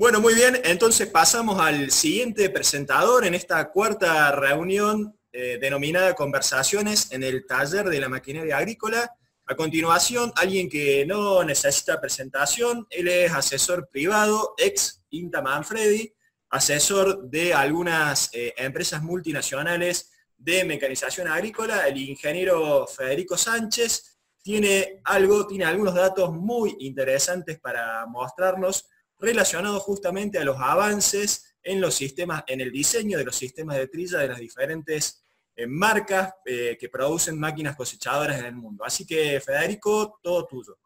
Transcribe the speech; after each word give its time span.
Bueno, 0.00 0.18
muy 0.18 0.32
bien, 0.32 0.58
entonces 0.64 1.08
pasamos 1.08 1.60
al 1.60 1.90
siguiente 1.90 2.48
presentador 2.48 3.26
en 3.26 3.34
esta 3.34 3.70
cuarta 3.70 4.32
reunión 4.32 5.14
eh, 5.30 5.58
denominada 5.60 6.14
Conversaciones 6.14 7.12
en 7.12 7.22
el 7.22 7.44
taller 7.46 7.84
de 7.84 8.00
la 8.00 8.08
maquinaria 8.08 8.56
agrícola. 8.56 9.14
A 9.44 9.54
continuación, 9.54 10.32
alguien 10.36 10.70
que 10.70 11.04
no 11.04 11.44
necesita 11.44 12.00
presentación, 12.00 12.86
él 12.88 13.08
es 13.08 13.30
asesor 13.30 13.90
privado, 13.92 14.54
ex 14.56 15.02
Inta 15.10 15.42
Manfredi, 15.42 16.14
asesor 16.48 17.28
de 17.28 17.52
algunas 17.52 18.30
eh, 18.32 18.54
empresas 18.56 19.02
multinacionales 19.02 20.12
de 20.34 20.64
mecanización 20.64 21.28
agrícola, 21.28 21.86
el 21.86 21.98
ingeniero 21.98 22.86
Federico 22.86 23.36
Sánchez, 23.36 24.18
tiene 24.42 25.02
algo, 25.04 25.46
tiene 25.46 25.66
algunos 25.66 25.94
datos 25.94 26.32
muy 26.32 26.74
interesantes 26.78 27.60
para 27.60 28.06
mostrarnos 28.06 28.86
relacionados 29.20 29.82
justamente 29.82 30.38
a 30.38 30.44
los 30.44 30.58
avances 30.58 31.56
en 31.62 31.80
los 31.80 31.94
sistemas, 31.94 32.44
en 32.46 32.60
el 32.60 32.72
diseño 32.72 33.18
de 33.18 33.24
los 33.24 33.36
sistemas 33.36 33.76
de 33.76 33.88
trilla 33.88 34.18
de 34.18 34.28
las 34.28 34.38
diferentes 34.38 35.22
eh, 35.56 35.66
marcas 35.66 36.34
eh, 36.44 36.76
que 36.80 36.88
producen 36.88 37.38
máquinas 37.38 37.76
cosechadoras 37.76 38.38
en 38.38 38.46
el 38.46 38.56
mundo. 38.56 38.84
Así 38.84 39.06
que 39.06 39.40
Federico, 39.40 40.18
todo 40.22 40.46
tuyo. 40.46 40.78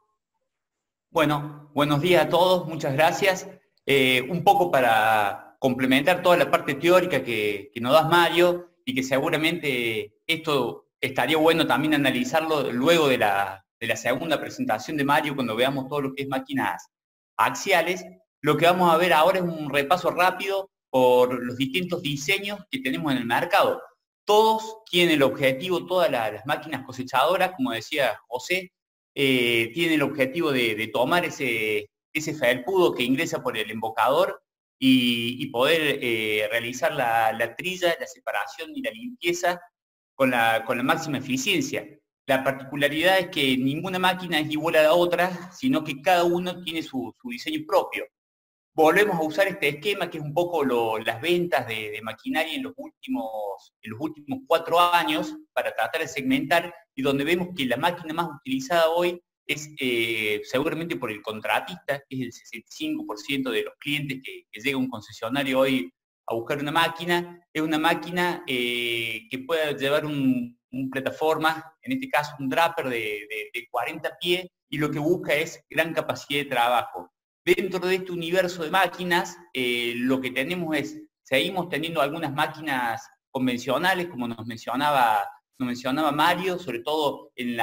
Bueno, 1.10 1.70
buenos 1.74 2.00
días 2.00 2.24
a 2.24 2.28
todos, 2.28 2.66
muchas 2.66 2.92
gracias. 2.94 3.46
Eh, 3.86 4.26
un 4.28 4.42
poco 4.42 4.70
para 4.70 5.56
complementar 5.60 6.22
toda 6.22 6.36
la 6.36 6.50
parte 6.50 6.74
teórica 6.74 7.22
que, 7.22 7.70
nos 7.80 7.92
das 7.92 8.08
Mario 8.08 8.74
y 8.84 8.94
que 8.94 9.02
seguramente 9.02 10.16
esto 10.26 10.88
estaría 11.00 11.36
bueno 11.36 11.66
también 11.66 11.94
analizarlo 11.94 12.72
luego 12.72 13.08
de 13.08 13.18
la, 13.18 13.64
de 13.78 13.86
la 13.86 13.96
segunda 13.96 14.40
presentación 14.40 14.96
de 14.96 15.04
Mario 15.04 15.34
cuando 15.36 15.54
veamos 15.54 15.88
todo 15.88 16.00
lo 16.00 16.14
que 16.14 16.22
es 16.22 16.28
máquinas 16.28 16.90
axiales. 17.36 18.04
Lo 18.44 18.58
que 18.58 18.66
vamos 18.66 18.92
a 18.92 18.98
ver 18.98 19.14
ahora 19.14 19.38
es 19.38 19.44
un 19.44 19.72
repaso 19.72 20.10
rápido 20.10 20.70
por 20.90 21.42
los 21.42 21.56
distintos 21.56 22.02
diseños 22.02 22.60
que 22.70 22.78
tenemos 22.80 23.10
en 23.10 23.16
el 23.16 23.24
mercado. 23.24 23.80
Todos 24.26 24.82
tienen 24.90 25.14
el 25.14 25.22
objetivo, 25.22 25.86
todas 25.86 26.10
las, 26.10 26.44
máquinas 26.44 26.84
cosechadoras, 26.84 27.52
como 27.56 27.70
decía 27.70 28.20
José, 28.28 28.70
eh, 29.14 29.70
tienen 29.72 29.94
el 29.94 30.02
objetivo 30.02 30.52
de, 30.52 30.90
tomar 30.92 31.24
ese, 31.24 31.88
ese 32.12 32.34
felpudo 32.34 32.92
que 32.92 33.02
ingresa 33.04 33.42
por 33.42 33.56
el 33.56 33.70
embocador 33.70 34.42
y, 34.78 35.46
poder 35.46 36.00
eh, 36.02 36.46
realizar 36.50 36.92
la, 36.92 37.54
trilla, 37.56 37.96
la 37.98 38.06
separación 38.06 38.72
y 38.76 38.82
la 38.82 38.90
limpieza 38.90 39.58
con 40.14 40.32
la, 40.32 40.66
con 40.66 40.76
la 40.76 40.82
máxima 40.82 41.16
eficiencia. 41.16 41.88
La 42.26 42.44
particularidad 42.44 43.20
es 43.20 43.28
que 43.28 43.56
ninguna 43.56 43.98
máquina 43.98 44.38
es 44.38 44.50
igual 44.50 44.76
a 44.76 44.82
la 44.82 44.92
otra, 44.92 45.50
sino 45.50 45.82
que 45.82 46.02
cada 46.02 46.24
uno 46.24 46.62
tiene 46.62 46.82
su 46.82 47.14
diseño 47.24 47.64
propio 47.66 48.04
volvemos 48.74 49.16
a 49.16 49.22
usar 49.22 49.46
este 49.46 49.68
esquema 49.68 50.10
que 50.10 50.18
es 50.18 50.24
un 50.24 50.34
poco 50.34 50.64
las 50.64 51.20
ventas 51.20 51.66
de, 51.66 52.00
maquinaria 52.02 52.54
en 52.54 52.64
los, 52.64 52.74
últimos, 52.76 53.74
en 53.82 53.92
los 53.92 54.00
últimos 54.00 54.40
cuatro 54.46 54.80
años 54.80 55.34
para 55.52 55.74
tratar 55.74 56.00
de 56.00 56.08
segmentar 56.08 56.74
y 56.94 57.02
donde 57.02 57.24
vemos 57.24 57.48
que 57.56 57.66
la 57.66 57.76
máquina 57.76 58.12
más 58.14 58.28
utilizada 58.40 58.88
hoy 58.90 59.20
es 59.46 59.70
eh, 59.78 60.40
seguramente 60.44 60.96
por 60.96 61.10
el 61.10 61.22
contratista, 61.22 62.02
que 62.08 62.28
es 62.28 62.42
el 62.52 62.62
65% 62.62 63.50
de 63.50 63.62
los 63.62 63.74
clientes 63.78 64.20
que, 64.24 64.60
llega 64.60 64.76
a 64.76 64.80
un 64.80 64.88
concesionario 64.88 65.60
hoy 65.60 65.92
a 66.26 66.34
buscar 66.34 66.58
una 66.58 66.72
máquina, 66.72 67.46
es 67.52 67.62
una 67.62 67.78
máquina 67.78 68.42
eh, 68.46 69.26
que 69.30 69.38
pueda 69.40 69.72
llevar 69.72 70.06
un, 70.06 70.58
plataforma, 70.90 71.76
en 71.82 71.92
este 71.92 72.08
caso 72.08 72.34
un 72.40 72.48
draper 72.48 72.88
de 72.88 73.68
40 73.70 74.16
pies, 74.20 74.48
y 74.68 74.78
lo 74.78 74.90
que 74.90 74.98
busca 74.98 75.32
es 75.32 75.62
gran 75.70 75.92
capacidad 75.92 76.42
de 76.42 76.50
trabajo 76.50 77.13
Dentro 77.44 77.80
de 77.80 77.96
este 77.96 78.10
universo 78.10 78.62
de 78.62 78.70
máquinas, 78.70 79.36
eh, 79.52 79.92
lo 79.96 80.18
que 80.18 80.30
tenemos 80.30 80.74
es, 80.74 80.98
seguimos 81.22 81.68
teniendo 81.68 82.00
algunas 82.00 82.32
máquinas 82.32 83.06
convencionales, 83.30 84.06
como 84.08 84.26
nos 84.26 84.46
mencionaba, 84.46 85.28
nos 85.58 85.66
mencionaba 85.66 86.10
Mario, 86.10 86.58
sobre 86.58 86.80
todo 86.80 87.32
en, 87.36 87.58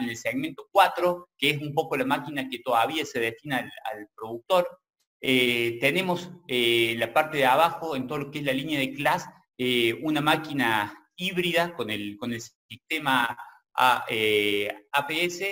el 0.00 0.16
segmento 0.16 0.66
4, 0.72 1.28
que 1.36 1.50
es 1.50 1.60
un 1.60 1.74
poco 1.74 1.98
la 1.98 2.06
máquina 2.06 2.48
que 2.48 2.60
todavía 2.60 3.04
se 3.04 3.20
destina 3.20 3.58
al, 3.58 4.08
productor. 4.16 4.66
Eh, 5.20 5.76
tenemos 5.82 6.30
eh, 6.48 6.94
la 6.96 7.12
parte 7.12 7.36
de 7.36 7.44
abajo, 7.44 7.94
en 7.94 8.06
todo 8.06 8.18
lo 8.18 8.30
que 8.30 8.38
es 8.38 8.44
la 8.44 8.54
línea 8.54 8.78
de 8.80 8.94
class, 8.94 9.28
una 10.02 10.20
máquina 10.22 11.10
híbrida 11.14 11.74
con 11.74 11.90
el, 11.90 12.16
con 12.16 12.32
el 12.32 12.40
sistema 12.40 13.36
APS 13.74 15.42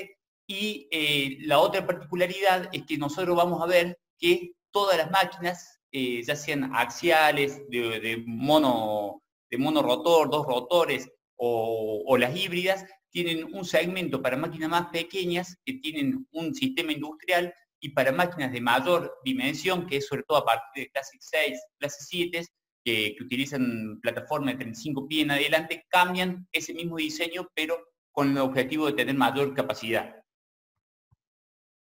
y 0.46 0.88
eh, 0.90 1.38
la 1.42 1.58
otra 1.58 1.86
particularidad 1.86 2.68
es 2.72 2.84
que 2.84 2.98
nosotros 2.98 3.36
vamos 3.36 3.62
a 3.62 3.66
ver 3.66 3.98
que 4.18 4.52
todas 4.70 4.98
las 4.98 5.10
máquinas, 5.10 5.80
eh, 5.90 6.22
ya 6.22 6.36
sean 6.36 6.74
axiales, 6.74 7.62
de, 7.68 8.22
mono, 8.26 9.22
de 9.50 9.56
rotor, 9.56 10.30
dos 10.30 10.46
rotores 10.46 11.08
o, 11.36 12.16
las 12.18 12.36
híbridas, 12.36 12.84
tienen 13.10 13.54
un 13.54 13.64
segmento 13.64 14.20
para 14.20 14.36
máquinas 14.36 14.68
más 14.68 14.86
pequeñas 14.86 15.56
que 15.64 15.74
tienen 15.74 16.26
un 16.32 16.54
sistema 16.54 16.92
industrial 16.92 17.54
y 17.80 17.90
para 17.90 18.12
máquinas 18.12 18.52
de 18.52 18.60
mayor 18.60 19.18
dimensión, 19.24 19.86
que 19.86 19.98
es 19.98 20.06
sobre 20.06 20.24
todo 20.24 20.38
a 20.38 20.44
partir 20.44 20.84
de 20.84 20.90
clase 20.90 21.16
6, 21.20 21.60
clase 21.78 22.04
7, 22.06 22.44
que, 22.84 23.14
que 23.16 23.24
utilizan 23.24 24.00
plataforma 24.00 24.50
de 24.50 24.58
35 24.58 25.06
pies 25.06 25.24
en 25.24 25.30
adelante, 25.30 25.86
cambian 25.88 26.46
ese 26.52 26.74
mismo 26.74 26.96
diseño, 26.96 27.48
pero 27.54 27.78
con 28.10 28.30
el 28.30 28.38
objetivo 28.38 28.86
de 28.86 28.94
tener 28.94 29.14
mayor 29.14 29.54
capacidad. 29.54 30.23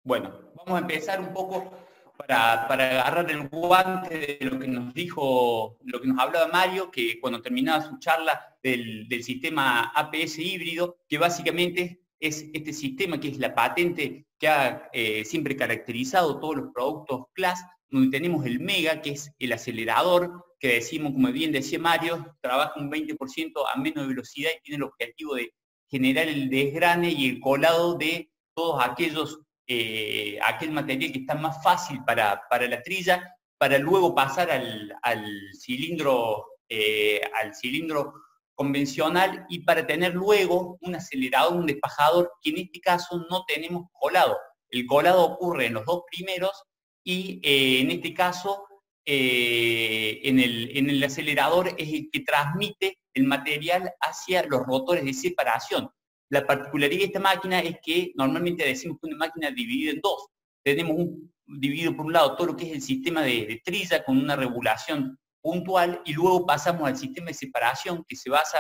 Bueno, 0.08 0.32
vamos 0.54 0.74
a 0.74 0.78
empezar 0.78 1.20
un 1.20 1.34
poco 1.34 1.70
para, 2.16 2.64
agarrar 2.64 3.30
el 3.30 3.46
guante 3.48 4.38
de 4.41 4.50
lo 4.50 4.58
que 4.58 4.66
nos 4.66 4.94
dijo, 4.94 5.76
lo 5.84 6.00
que 6.00 6.08
nos 6.08 6.19
hablaba 6.19 6.48
Mario, 6.48 6.91
que 6.91 7.20
cuando 7.20 7.42
terminaba 7.42 7.86
su 7.86 7.98
charla 7.98 8.56
del, 8.62 9.06
sistema 9.22 9.92
APS 9.94 10.38
híbrido, 10.38 10.97
que 11.10 11.18
básicamente 11.18 12.00
es 12.18 12.48
este 12.54 12.72
sistema 12.72 13.20
que 13.20 13.28
es 13.28 13.38
la 13.38 13.54
patente 13.54 14.24
que 14.38 14.48
ha 14.48 14.88
eh, 14.94 15.26
siempre 15.26 15.54
caracterizado 15.54 16.41
todos 16.41 16.56
los 16.56 16.72
productos 16.72 17.26
CLAS, 17.34 17.62
donde 17.91 18.16
tenemos 18.16 18.47
el 18.47 18.60
MEGA, 18.60 19.02
que 19.02 19.10
es 19.10 19.30
el 19.38 19.52
acelerador, 19.52 20.42
que 20.58 20.68
decimos, 20.68 21.12
como 21.12 21.30
bien 21.32 21.52
decía 21.52 21.78
Mario, 21.78 22.34
trabaja 22.41 22.80
un 22.80 22.91
20% 22.91 23.52
a 23.74 23.78
menos 23.78 24.08
velocidad 24.08 24.52
y 24.56 24.62
tiene 24.62 24.76
el 24.76 24.84
objetivo 24.84 25.34
de 25.34 25.52
generar 25.91 26.28
el 26.28 26.48
desgrane 26.48 27.10
y 27.10 27.28
el 27.28 27.41
colado 27.41 27.98
de 27.98 28.30
todos 28.54 28.82
aquellos 28.82 29.42
eh, 29.70 30.38
aquel 30.42 30.70
material 30.70 31.12
que 31.12 31.18
está 31.18 31.34
más 31.34 31.62
fácil 31.62 32.02
para, 32.02 32.40
la 32.50 32.82
trilla, 32.82 33.36
para 33.58 33.76
luego 33.76 34.14
pasar 34.14 34.50
al, 34.50 34.98
cilindro, 35.60 36.46
eh, 36.70 37.20
al 37.34 37.54
cilindro 37.54 38.14
convencional 38.54 39.44
y 39.50 39.58
para 39.58 39.86
tener 39.86 40.14
luego 40.14 40.78
un 40.80 40.94
acelerador, 40.94 41.54
un 41.54 41.66
despajador, 41.66 42.32
que 42.40 42.48
en 42.48 42.58
este 42.60 42.80
caso 42.80 43.26
no 43.30 43.44
tenemos 43.44 43.88
colado. 43.92 44.38
El 44.70 44.86
colado 44.86 45.22
ocurre 45.22 45.66
en 45.66 45.74
los 45.74 45.84
dos 45.84 46.02
primeros 46.10 46.64
y 47.04 47.38
eh, 47.44 47.80
en 47.80 47.90
este 47.90 48.14
caso 48.14 48.64
en, 49.04 50.38
el, 50.38 50.76
en 50.76 50.90
el 50.90 51.02
acelerador 51.02 51.68
es 51.78 51.88
el 51.88 52.10
que 52.10 52.20
transmite 52.20 52.98
el 53.14 53.24
material 53.24 53.90
hacia 54.00 54.42
los 54.44 54.60
rotores 54.66 55.04
de 55.04 55.14
separación. 55.14 55.90
La 56.31 56.47
particularidad 56.47 57.00
de 57.00 57.06
esta 57.06 57.21
máquina 57.21 57.61
es 57.61 57.77
que 57.83 58.12
normalmente 58.15 58.65
decimos 58.65 58.99
que 59.00 59.09
una 59.09 59.16
máquina 59.16 59.50
dividida 59.50 59.93
en 59.93 60.00
dos. 60.00 60.28
Tenemos 60.62 60.97
un, 60.97 61.33
dividido 61.47 61.97
por 61.97 62.06
un 62.06 62.12
lado 62.12 62.37
todo 62.37 62.49
lo 62.49 62.56
que 62.56 62.66
es 62.66 62.72
el 62.72 62.83
sistema 62.83 63.22
de, 63.22 63.61
trilla 63.65 64.05
con 64.05 64.19
una 64.19 64.37
regulación 64.37 65.19
puntual 65.41 66.03
y 66.05 66.12
luego 66.12 66.44
pasamos 66.44 66.87
al 66.87 66.97
sistema 66.97 67.28
de 67.28 67.34
separación 67.34 68.05
que 68.06 68.16
se 68.16 68.28
basa 68.28 68.59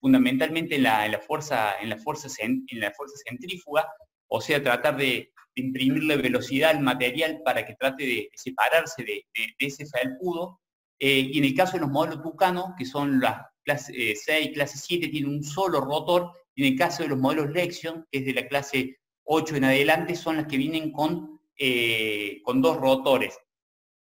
fundamentalmente 0.00 0.76
en 0.76 0.84
la, 0.84 1.20
fuerza, 1.26 1.78
en 1.80 1.90
la, 1.90 1.98
fuerza, 1.98 2.28
en 2.40 2.80
la 2.80 2.90
fuerza 2.92 3.16
centrífuga, 3.28 3.86
o 4.28 4.40
sea, 4.40 4.62
tratar 4.62 4.96
de, 4.96 5.30
imprimirle 5.56 6.16
velocidad 6.16 6.70
al 6.70 6.80
material 6.80 7.42
para 7.44 7.66
que 7.66 7.74
trate 7.74 8.06
de 8.06 8.30
separarse 8.34 9.02
de, 9.02 9.26
ese 9.58 9.84
felpudo. 9.84 10.60
Eh, 10.98 11.28
y 11.32 11.38
en 11.38 11.44
el 11.44 11.54
caso 11.54 11.72
de 11.72 11.80
los 11.80 11.90
modelos 11.90 12.22
Tucano, 12.22 12.74
que 12.78 12.84
son 12.84 13.20
las 13.20 13.42
clase 13.64 14.14
6 14.16 14.46
y 14.46 14.52
clase 14.52 14.78
7, 14.78 15.08
tienen 15.08 15.30
un 15.30 15.42
solo 15.42 15.80
rotor 15.80 16.30
en 16.56 16.72
el 16.72 16.78
caso 16.78 17.02
de 17.02 17.08
los 17.08 17.18
modelos 17.18 17.50
Lexion, 17.50 18.06
que 18.10 18.18
es 18.18 18.26
de 18.26 18.34
la 18.34 18.48
clase 18.48 18.98
8 19.24 19.56
en 19.56 19.64
adelante, 19.64 20.14
son 20.14 20.36
las 20.36 20.46
que 20.46 20.56
vienen 20.56 20.92
con, 20.92 21.40
eh, 21.56 22.40
con 22.42 22.60
dos 22.60 22.76
rotores. 22.76 23.38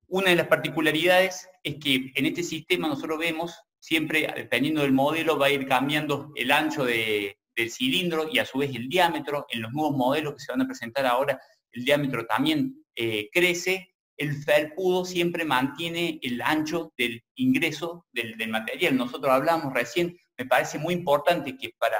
Una 0.07 0.29
de 0.29 0.37
las 0.37 0.47
particularidades 0.47 1.47
es 1.63 1.75
que 1.75 2.11
en 2.15 2.25
este 2.25 2.41
sistema 2.41 2.87
nosotros 2.87 3.19
vemos, 3.19 3.53
siempre 3.79 4.31
dependiendo 4.35 4.81
del 4.81 4.93
modelo, 4.93 5.37
va 5.37 5.47
a 5.47 5.51
ir 5.51 5.67
cambiando 5.67 6.31
el 6.35 6.51
ancho 6.51 6.83
del 6.85 7.35
cilindro 7.69 8.27
y 8.31 8.39
a 8.39 8.45
su 8.45 8.59
vez 8.59 8.73
el 8.73 8.89
diámetro. 8.89 9.45
En 9.49 9.61
los 9.61 9.71
nuevos 9.71 9.95
modelos 9.95 10.33
que 10.33 10.39
se 10.39 10.51
van 10.51 10.61
a 10.61 10.67
presentar 10.67 11.05
ahora, 11.05 11.39
el 11.71 11.85
diámetro 11.85 12.25
también 12.25 12.83
eh, 12.95 13.29
crece. 13.31 13.93
El 14.17 14.35
felpudo 14.35 15.05
siempre 15.05 15.45
mantiene 15.45 16.19
el 16.23 16.41
ancho 16.41 16.91
del 16.97 17.23
ingreso 17.35 18.07
del, 18.11 18.35
del 18.37 18.49
material. 18.49 18.97
Nosotros 18.97 19.31
hablamos 19.31 19.73
recién, 19.73 20.17
me 20.37 20.45
parece 20.45 20.79
muy 20.79 20.93
importante 20.93 21.55
que 21.55 21.71
para 21.77 21.97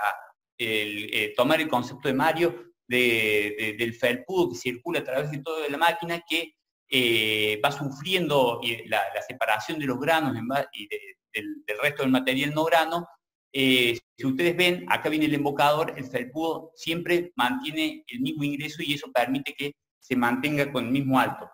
eh, 0.59 1.33
tomar 1.37 1.61
el 1.61 1.69
concepto 1.69 2.07
de 2.09 2.13
Mario 2.13 2.73
del 2.87 3.93
felpudo 3.93 4.49
que 4.49 4.55
circula 4.55 4.99
a 4.99 5.03
través 5.03 5.31
de 5.31 5.39
toda 5.39 5.69
la 5.69 5.77
máquina, 5.77 6.23
que 6.27 6.55
eh, 6.91 7.61
va 7.63 7.71
sufriendo 7.71 8.59
la, 8.87 9.01
separación 9.27 9.79
de 9.79 9.85
los 9.85 9.99
granos 9.99 10.35
y 10.73 10.87
del, 10.87 11.63
resto 11.81 12.01
del 12.01 12.11
material 12.11 12.53
no 12.53 12.65
grano. 12.65 13.07
Eh, 13.53 13.97
si 14.17 14.25
ustedes 14.25 14.57
ven, 14.57 14.85
acá 14.89 15.09
viene 15.09 15.25
el 15.25 15.35
embocador, 15.35 15.93
el 15.97 16.05
felpudo 16.05 16.71
siempre 16.75 17.31
mantiene 17.35 18.03
el 18.07 18.21
mismo 18.21 18.43
ingreso 18.43 18.81
y 18.81 18.95
eso 18.95 19.11
permite 19.11 19.53
que 19.53 19.73
se 19.99 20.15
mantenga 20.15 20.71
con 20.71 20.85
el 20.85 20.91
mismo 20.91 21.19
alto. 21.19 21.49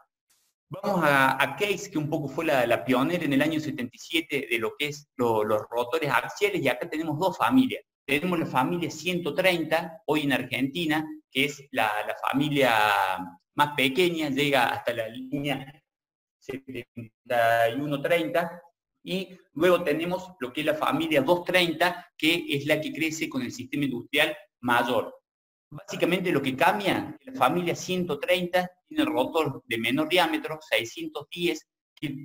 Vamos 0.69 1.01
a, 1.03 1.55
Case, 1.59 1.91
que 1.91 1.97
un 1.97 2.09
poco 2.09 2.27
fue 2.27 2.45
la, 2.45 2.85
pionera 2.85 3.23
en 3.23 3.33
el 3.33 3.41
año 3.41 3.59
77 3.59 4.47
de 4.49 4.59
lo 4.59 4.75
que 4.77 4.87
es 4.87 5.07
los 5.15 5.45
rotores 5.69 6.09
axiales, 6.09 6.61
y 6.61 6.67
acá 6.67 6.89
tenemos 6.89 7.19
dos 7.19 7.37
familias. 7.37 7.83
Tenemos 8.05 8.37
la 8.37 8.45
familia 8.45 8.91
130, 8.91 10.03
hoy 10.05 10.21
en 10.21 10.33
Argentina, 10.33 11.03
que 11.31 11.45
es 11.45 11.67
la, 11.71 11.89
familia 12.29 12.71
más 13.55 13.73
pequeña, 13.75 14.29
llega 14.29 14.67
hasta 14.67 14.93
la 14.93 15.07
línea 15.07 15.83
7130, 16.39 18.61
y 19.03 19.35
luego 19.53 19.83
tenemos 19.83 20.33
lo 20.39 20.53
que 20.53 20.61
es 20.61 20.67
la 20.67 20.75
familia 20.75 21.21
230, 21.21 22.11
que 22.15 22.45
es 22.49 22.67
la 22.67 22.79
que 22.79 22.93
crece 22.93 23.27
con 23.27 23.41
el 23.41 23.51
sistema 23.51 23.85
industrial 23.85 24.37
mayor. 24.61 25.19
Básicamente 25.71 26.31
lo 26.31 26.43
que 26.43 26.55
cambia, 26.55 27.17
la 27.21 27.33
familia 27.33 27.75
130 27.75 28.69
tiene 28.87 29.05
rotor 29.05 29.63
de 29.65 29.79
menor 29.79 30.09
diámetro, 30.09 30.59
610, 30.61 31.59
que 31.59 31.67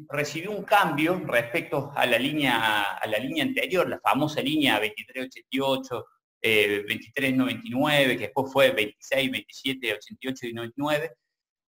recibió 0.08 0.50
un 0.50 0.64
cambio 0.64 1.20
respecto 1.26 1.92
a 1.94 2.06
la 2.06 2.18
línea, 2.18 2.82
a 2.94 3.06
la 3.06 3.18
línea 3.18 3.44
anterior, 3.44 3.88
la 3.88 4.00
famosa 4.00 4.40
línea 4.40 4.74
2388, 4.80 6.04
2399, 6.42 8.16
que 8.16 8.24
después 8.24 8.52
fue 8.52 8.70
26, 8.70 9.30
27, 9.30 9.94
88 9.94 10.46
y 10.46 10.52
99, 10.52 11.10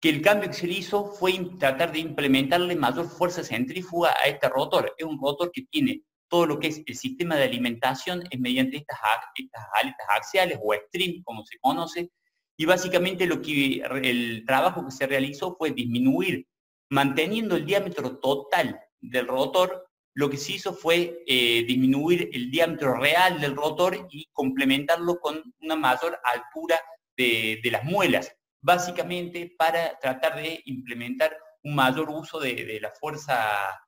que 0.00 0.08
el 0.08 0.22
cambio 0.22 0.48
que 0.48 0.54
se 0.54 0.66
le 0.66 0.74
hizo 0.74 1.06
fue 1.12 1.32
tratar 1.58 1.92
de 1.92 1.98
implementarle 1.98 2.76
mayor 2.76 3.08
fuerza 3.08 3.42
centrífuga 3.42 4.14
a 4.22 4.28
este 4.28 4.48
rotor. 4.48 4.94
Es 4.96 5.04
un 5.04 5.20
rotor 5.20 5.50
que 5.52 5.62
tiene 5.62 6.02
todo 6.30 6.46
lo 6.46 6.58
que 6.60 6.68
es 6.68 6.82
el 6.86 6.96
sistema 6.96 7.36
de 7.36 7.44
alimentación 7.44 8.22
es 8.30 8.40
mediante 8.40 8.78
estas, 8.78 8.98
estas 9.34 9.64
aletas 9.74 10.06
axiales 10.16 10.58
o 10.62 10.72
stream, 10.72 11.22
como 11.24 11.44
se 11.44 11.58
conoce, 11.58 12.10
y 12.56 12.64
básicamente 12.64 13.26
lo 13.26 13.42
que 13.42 13.82
el 14.02 14.44
trabajo 14.46 14.84
que 14.84 14.92
se 14.92 15.06
realizó 15.06 15.56
fue 15.56 15.72
disminuir, 15.72 16.46
manteniendo 16.90 17.56
el 17.56 17.64
diámetro 17.64 18.18
total 18.18 18.80
del 19.00 19.26
rotor, 19.26 19.86
lo 20.14 20.28
que 20.28 20.36
se 20.36 20.52
hizo 20.52 20.74
fue 20.74 21.22
eh, 21.26 21.64
disminuir 21.66 22.28
el 22.32 22.50
diámetro 22.50 22.94
real 22.94 23.40
del 23.40 23.56
rotor 23.56 24.06
y 24.10 24.26
complementarlo 24.32 25.18
con 25.20 25.42
una 25.60 25.76
mayor 25.76 26.18
altura 26.24 26.80
de, 27.16 27.60
las 27.70 27.84
muelas, 27.84 28.34
básicamente 28.60 29.54
para 29.56 29.98
tratar 29.98 30.36
de 30.36 30.62
implementar 30.64 31.36
un 31.62 31.74
mayor 31.74 32.08
uso 32.10 32.40
de, 32.40 32.78
la 32.80 32.90
fuerza 32.90 33.36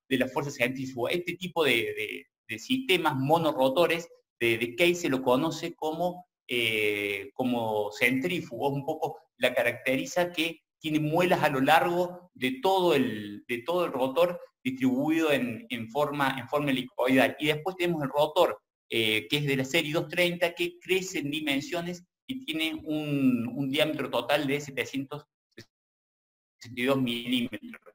de 0.09 0.19
la 0.19 0.29
fuerza 0.29 0.51
centrífuga. 0.51 1.13
Este 1.13 1.35
tipo 1.35 1.65
de, 1.65 2.27
de 2.53 2.59
sistemas 2.59 3.17
monorotores, 3.17 4.09
de, 4.39 4.59
de 4.59 4.95
se 4.95 5.09
lo 5.09 5.23
conoce 5.23 5.75
como, 5.75 6.27
eh, 6.47 7.31
como 7.35 7.91
centrífugo, 7.93 8.69
un 8.69 8.85
poco 8.85 9.19
la 9.37 9.55
caracteriza 9.55 10.33
que 10.33 10.61
tiene 10.83 11.01
muelas 11.01 11.43
a 11.43 11.49
lo 11.49 11.61
largo 11.61 12.31
de 12.35 12.59
todo 12.61 12.95
el, 12.95 13.45
de 13.47 13.63
todo 13.63 13.87
el 13.87 13.93
rotor 13.93 14.41
distribuido 14.63 15.33
en, 15.33 15.67
forma, 15.91 16.37
en 16.39 16.47
forma 16.49 16.71
helicoidal. 16.71 17.37
Y 17.39 17.47
después 17.47 17.77
tenemos 17.77 18.03
el 18.03 18.11
rotor, 18.11 18.61
eh, 18.91 19.27
que 19.29 19.39
es 19.39 19.47
de 19.47 19.57
la 19.57 19.65
serie 19.65 19.93
230, 19.93 20.55
que 20.55 20.79
crece 20.81 21.21
en 21.21 21.31
dimensiones 21.31 22.05
y 22.27 22.45
tiene 22.45 22.75
un, 22.85 23.51
un 23.55 23.71
diámetro 23.71 24.11
total 24.11 24.47
de 24.47 24.61
762 24.61 27.01
milímetros. 27.01 27.95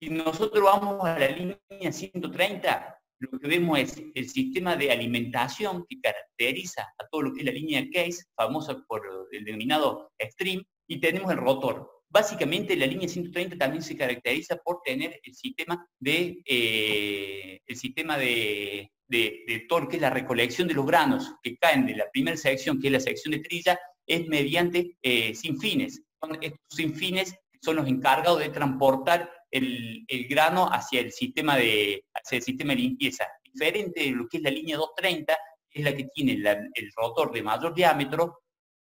Si 0.00 0.10
nosotros 0.10 0.62
vamos 0.62 1.04
a 1.04 1.18
la 1.18 1.28
línea 1.28 1.92
130, 1.92 3.00
lo 3.20 3.36
que 3.38 3.48
vemos 3.48 3.78
es 3.80 4.00
el 4.14 4.28
sistema 4.28 4.76
de 4.76 4.92
alimentación 4.92 5.84
que 5.88 6.00
caracteriza 6.00 6.82
a 6.98 7.08
todo 7.08 7.22
lo 7.22 7.32
que 7.32 7.40
es 7.40 7.46
la 7.46 7.52
línea 7.52 7.84
case, 7.92 8.24
famosa 8.36 8.80
por 8.86 9.02
el 9.32 9.44
denominado 9.44 10.12
stream, 10.20 10.64
y 10.88 10.98
tenemos 10.98 11.30
el 11.30 11.38
rotor. 11.38 11.88
Básicamente 12.10 12.74
la 12.74 12.86
línea 12.86 13.06
130 13.06 13.58
también 13.58 13.82
se 13.82 13.96
caracteriza 13.96 14.56
por 14.56 14.80
tener 14.82 15.20
el 15.22 15.34
sistema 15.34 15.86
de, 16.00 16.42
eh, 16.46 17.60
el 17.66 17.76
sistema 17.76 18.16
de, 18.16 18.90
de, 19.06 19.66
torque, 19.68 20.00
la 20.00 20.10
recolección 20.10 20.66
de 20.66 20.74
los 20.74 20.86
granos 20.86 21.34
que 21.42 21.56
caen 21.58 21.86
de 21.86 21.96
la 21.96 22.10
primera 22.10 22.36
sección, 22.36 22.80
que 22.80 22.88
es 22.88 22.92
la 22.94 23.00
sección 23.00 23.32
de 23.32 23.40
trilla, 23.40 23.78
es 24.06 24.26
mediante 24.26 24.96
eh, 25.02 25.34
sin 25.34 25.60
fines. 25.60 26.02
Estos 26.40 26.60
sin 26.70 26.94
fines 26.94 27.34
son 27.60 27.76
los 27.76 27.86
encargados 27.86 28.40
de 28.40 28.48
transportar 28.48 29.30
el, 29.50 30.06
grano 30.28 30.66
hacia 30.70 31.00
el, 31.00 31.12
sistema 31.12 31.56
de, 31.56 32.04
el 32.30 32.42
sistema 32.42 32.72
de 32.72 32.80
limpieza. 32.80 33.26
Diferente 33.42 34.04
de 34.04 34.10
lo 34.12 34.26
que 34.26 34.38
es 34.38 34.42
la 34.42 34.50
línea 34.50 34.76
230, 34.76 35.36
que 35.70 35.78
es 35.78 35.84
la 35.84 35.94
que 35.94 36.04
tiene 36.14 36.32
el 36.32 36.92
rotor 36.96 37.32
de 37.32 37.42
mayor 37.42 37.74
diámetro, 37.74 38.38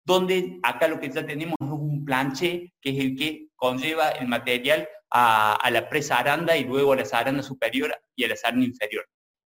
donde 0.07 0.61
acá 0.63 0.87
lo 0.87 1.01
que 1.01 1.11
ya 1.11 1.27
tenemos 1.27 1.57
es 1.61 1.69
un 1.69 2.05
planche, 2.05 2.73
que 2.81 2.91
es 2.91 2.99
el 3.05 3.17
que 3.17 3.49
conlleva 3.57 4.11
el 4.11 4.29
material 4.29 4.89
a, 5.11 5.69
la 5.71 5.89
presa 5.89 6.19
aranda 6.19 6.57
y 6.57 6.65
luego 6.65 6.93
a 6.93 6.97
la 6.97 7.05
zaranda 7.05 7.43
superior 7.43 7.93
y 8.15 8.25
a 8.25 8.29
la 8.29 8.37
zaranda 8.37 8.65
inferior. 8.65 9.05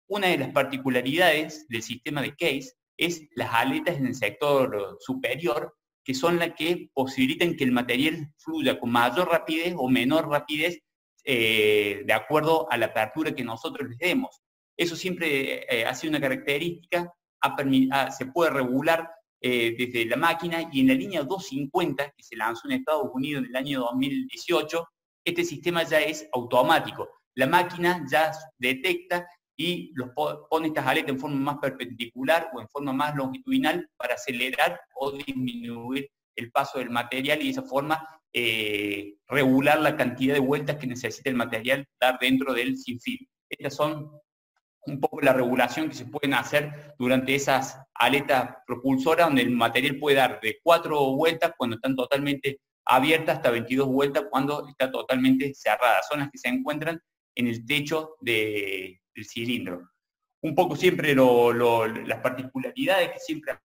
Una 0.07 0.27
de 0.27 0.37
las 0.37 0.49
particularidades 0.51 1.67
del 1.67 1.83
sistema 1.83 2.21
de 2.21 2.35
case 2.35 2.73
es 2.97 3.27
las 3.35 3.53
aletas 3.53 3.97
en 3.97 4.07
el 4.07 4.15
sector 4.15 4.97
superior, 5.01 5.75
que 6.05 6.13
son 6.13 6.39
las 6.39 6.53
que 6.53 6.89
posibilitan 6.93 7.55
que 7.55 7.65
el 7.65 7.73
material 7.73 8.31
fluya 8.37 8.79
con 8.79 8.91
mayor 8.91 9.27
rapidez 9.29 9.73
o 9.77 9.89
menor 9.89 10.29
rapidez 10.29 10.79
eh, 11.25 12.03
de 12.05 12.13
acuerdo 12.13 12.71
a 12.71 12.77
la 12.77 12.85
apertura 12.87 13.33
que 13.33 13.43
nosotros 13.43 13.89
les 13.89 13.97
demos. 13.97 14.41
Eso 14.77 14.95
siempre 14.95 15.65
eh, 15.69 15.85
ha 15.85 15.93
sido 15.95 16.11
una 16.11 16.21
característica, 16.21 17.11
se 18.17 18.25
puede 18.27 18.51
regular 18.51 19.14
eh, 19.41 19.75
desde 19.77 20.05
la 20.05 20.17
máquina 20.17 20.69
y 20.71 20.81
en 20.81 20.87
la 20.87 20.93
línea 20.93 21.23
250 21.23 22.11
que 22.11 22.23
se 22.23 22.35
lanzó 22.35 22.67
en 22.67 22.79
Estados 22.79 23.09
Unidos 23.13 23.43
en 23.43 23.49
el 23.49 23.55
año 23.55 23.79
2018, 23.81 24.87
este 25.25 25.43
sistema 25.43 25.83
ya 25.83 25.99
es 25.99 26.27
automático. 26.33 27.09
La 27.35 27.47
máquina 27.47 28.05
ya 28.09 28.31
detecta 28.57 29.27
y 29.57 29.91
los 29.95 30.09
pone 30.49 30.67
estas 30.67 30.85
aletas 30.85 31.11
en 31.11 31.19
forma 31.19 31.37
más 31.37 31.57
perpendicular 31.59 32.49
o 32.53 32.61
en 32.61 32.67
forma 32.69 32.93
más 32.93 33.15
longitudinal 33.15 33.89
para 33.97 34.15
acelerar 34.15 34.79
o 34.95 35.11
disminuir 35.11 36.09
el 36.35 36.51
paso 36.51 36.79
del 36.79 36.89
material 36.89 37.41
y 37.41 37.45
de 37.45 37.51
esa 37.51 37.63
forma 37.63 38.05
eh, 38.33 39.15
regular 39.27 39.79
la 39.79 39.95
cantidad 39.95 40.33
de 40.33 40.41
vueltas 40.41 40.75
que 40.77 40.87
necesita 40.87 41.29
el 41.29 41.37
material 41.37 41.85
dar 41.99 42.19
dentro 42.19 42.53
del 42.53 42.77
sinfín. 42.77 43.19
Estas 43.49 43.75
son 43.75 44.11
un 44.87 44.99
poco 44.99 45.21
la 45.21 45.33
regulación 45.33 45.89
que 45.89 45.95
se 45.95 46.05
pueden 46.05 46.33
hacer 46.33 46.95
durante 46.97 47.35
esas 47.35 47.79
aletas 47.93 48.57
propulsoras, 48.65 49.27
donde 49.27 49.41
el 49.41 49.51
material 49.51 49.97
puede 49.97 50.17
dar 50.17 50.39
de 50.41 50.59
cuatro 50.61 51.15
vueltas 51.15 51.53
cuando 51.57 51.77
están 51.77 51.95
totalmente 51.95 52.59
abiertas 52.85 53.37
hasta 53.37 53.51
22 53.51 53.87
vueltas 53.87 54.25
cuando 54.29 54.67
está 54.67 54.91
totalmente 54.91 55.53
cerrada. 55.53 56.01
Son 56.09 56.19
las 56.19 56.29
que 56.29 56.37
se 56.37 56.49
encuentran 56.49 57.01
en 57.35 57.47
el 57.47 57.65
techo 57.65 58.15
del 58.21 58.99
cilindro. 59.23 59.89
Un 60.41 60.53
poco 60.53 60.75
siempre 60.75 61.15
las 61.15 62.19
particularidades 62.21 63.11
que 63.11 63.19
siempre 63.19 63.57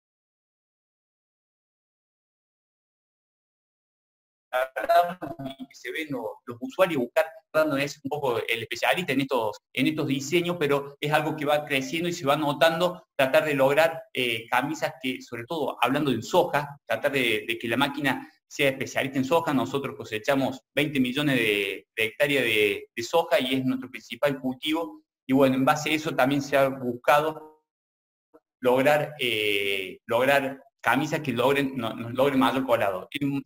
que 4.52 5.76
se 5.76 5.92
ven 5.92 6.08
los, 6.10 6.58
usuarios 6.60 7.02
buscar, 7.02 7.26
no 7.54 7.78
es 7.78 8.00
un 8.04 8.10
poco 8.10 8.38
el 8.38 8.62
especialista 8.62 9.14
en 9.14 9.22
estos, 9.22 9.58
en 9.74 9.88
estos 9.88 10.08
diseños, 10.08 10.58
pero 10.60 10.96
es 11.00 11.12
algo 11.12 11.36
que 11.36 11.46
va 11.46 11.66
creciendo 11.66 12.10
y 12.10 12.14
se 12.14 12.26
va 12.26 12.36
notando, 12.36 13.04
tratar 13.16 13.46
de 13.46 13.54
lograr 13.54 14.04
eh, 14.14 14.48
camisas 14.50 14.94
que, 15.02 15.22
sobre 15.22 15.46
todo 15.46 15.78
hablando 15.82 16.12
de 16.12 16.22
soja, 16.22 16.78
tratar 16.86 17.12
de, 17.12 17.58
que 17.60 17.68
la 17.68 17.78
máquina 17.78 18.30
sea 18.48 18.70
especialista 18.70 19.18
en 19.18 19.26
soja, 19.26 19.54
nosotros 19.54 19.96
cosechamos 19.96 20.62
20 20.76 21.00
millones 21.00 21.36
de, 21.36 21.88
hectáreas 21.96 22.44
de, 22.44 22.88
soja 23.04 23.40
y 23.40 23.56
es 23.56 23.66
nuestro 23.66 23.90
principal 23.90 24.40
cultivo, 24.40 25.04
y 25.28 25.34
bueno, 25.34 25.56
en 25.56 25.66
base 25.66 25.92
a 25.92 25.94
eso 25.94 26.16
también 26.16 26.42
se 26.42 26.58
ha 26.58 26.70
buscado 26.70 27.64
lograr, 28.62 29.14
eh, 29.20 30.00
lograr 30.08 30.64
camisas 30.82 31.20
que 31.20 31.34
logren, 31.34 31.76
nos 31.76 32.14
logren 32.14 32.40
mayor 32.40 32.66
colado. 32.66 33.08
En 33.12 33.44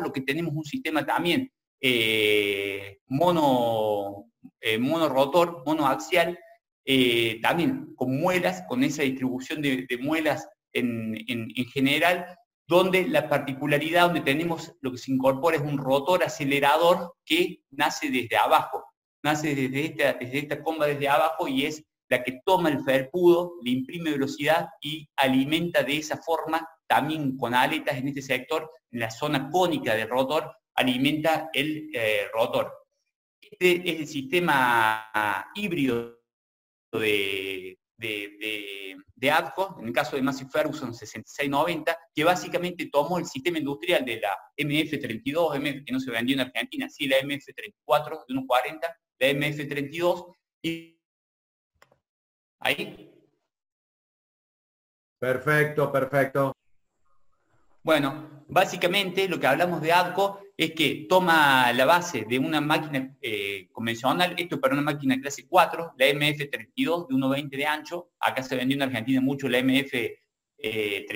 lo 0.00 0.12
que 0.12 0.20
tenemos 0.20 0.52
un 0.54 0.64
sistema 0.64 1.04
también 1.04 1.50
eh, 1.80 2.98
mono, 3.06 4.30
eh, 4.60 4.78
mono 4.78 5.08
rotor, 5.08 5.62
mono 5.66 5.86
axial, 5.86 6.38
eh, 6.84 7.40
también 7.40 7.94
con 7.96 8.18
muelas, 8.18 8.64
con 8.68 8.84
esa 8.84 9.02
distribución 9.02 9.62
de, 9.62 9.86
muelas 10.00 10.46
en, 10.72 11.14
general, 11.72 12.26
donde 12.66 13.06
la 13.08 13.28
particularidad, 13.28 14.06
donde 14.06 14.20
tenemos 14.20 14.72
lo 14.80 14.92
que 14.92 14.98
se 14.98 15.12
incorpora 15.12 15.56
es 15.56 15.62
un 15.62 15.78
rotor 15.78 16.24
acelerador 16.24 17.14
que 17.24 17.60
nace 17.70 18.10
desde 18.10 18.36
abajo, 18.36 18.84
nace 19.22 19.54
desde 19.54 19.84
esta, 19.86 20.12
desde 20.14 20.38
esta 20.38 20.62
comba 20.62 20.86
desde 20.86 21.08
abajo 21.08 21.48
y 21.48 21.64
es 21.64 21.82
la 22.08 22.22
que 22.22 22.40
toma 22.44 22.68
el 22.68 22.82
felpudo, 22.82 23.54
le 23.62 23.70
imprime 23.70 24.10
velocidad 24.10 24.68
y 24.80 25.08
alimenta 25.16 25.82
de 25.82 25.98
esa 25.98 26.18
forma 26.18 26.66
también 26.86 27.36
con 27.36 27.54
aletas 27.54 27.96
en 27.96 28.08
este 28.08 28.22
sector, 28.22 28.70
en 28.90 29.00
la 29.00 29.10
zona 29.10 29.50
cónica 29.50 29.94
del 29.94 30.08
rotor, 30.08 30.54
alimenta 30.74 31.50
el 31.52 31.90
eh, 31.92 32.26
rotor. 32.32 32.72
Este 33.40 33.88
es 33.88 34.00
el 34.00 34.06
sistema 34.06 35.10
híbrido 35.54 36.20
de, 36.92 37.78
de, 37.96 39.30
ADCO, 39.30 39.78
en 39.80 39.86
el 39.86 39.92
caso 39.92 40.16
de 40.16 40.22
Massey 40.22 40.46
Ferguson 40.46 40.92
6690, 40.92 41.96
que 42.14 42.24
básicamente 42.24 42.90
tomó 42.92 43.18
el 43.18 43.26
sistema 43.26 43.58
industrial 43.58 44.04
de 44.04 44.20
la 44.20 44.36
MF32, 44.58 45.84
que 45.84 45.92
no 45.92 46.00
se 46.00 46.10
vendió 46.10 46.34
en 46.34 46.40
Argentina, 46.40 46.88
sí 46.88 47.06
la 47.06 47.20
MF34 47.20 48.24
de 48.28 48.34
1.40, 48.34 48.80
la 49.18 49.28
MF32, 49.28 50.34
y 50.62 51.00
ahí. 52.60 53.10
Perfecto, 55.18 55.90
perfecto. 55.90 56.52
Bueno, 57.82 58.44
básicamente 58.48 59.28
lo 59.28 59.38
que 59.40 59.46
hablamos 59.46 59.80
de 59.80 59.92
ADCO 59.92 60.43
es 60.56 60.72
que 60.72 61.06
toma 61.08 61.72
la 61.72 61.84
base 61.84 62.24
de 62.28 62.38
una 62.38 62.60
máquina 62.60 63.16
eh, 63.20 63.68
convencional, 63.72 64.34
esto 64.38 64.60
para 64.60 64.74
una 64.74 64.82
máquina 64.82 65.20
clase 65.20 65.48
4, 65.48 65.94
la 65.98 66.06
MF32 66.06 67.08
de 67.08 67.14
1,20 67.14 67.48
de 67.50 67.66
ancho, 67.66 68.10
acá 68.20 68.42
se 68.42 68.54
vendió 68.54 68.76
en 68.76 68.82
Argentina 68.82 69.20
mucho 69.20 69.48
la 69.48 69.58
MF34, 69.58 70.06
eh, 70.58 71.06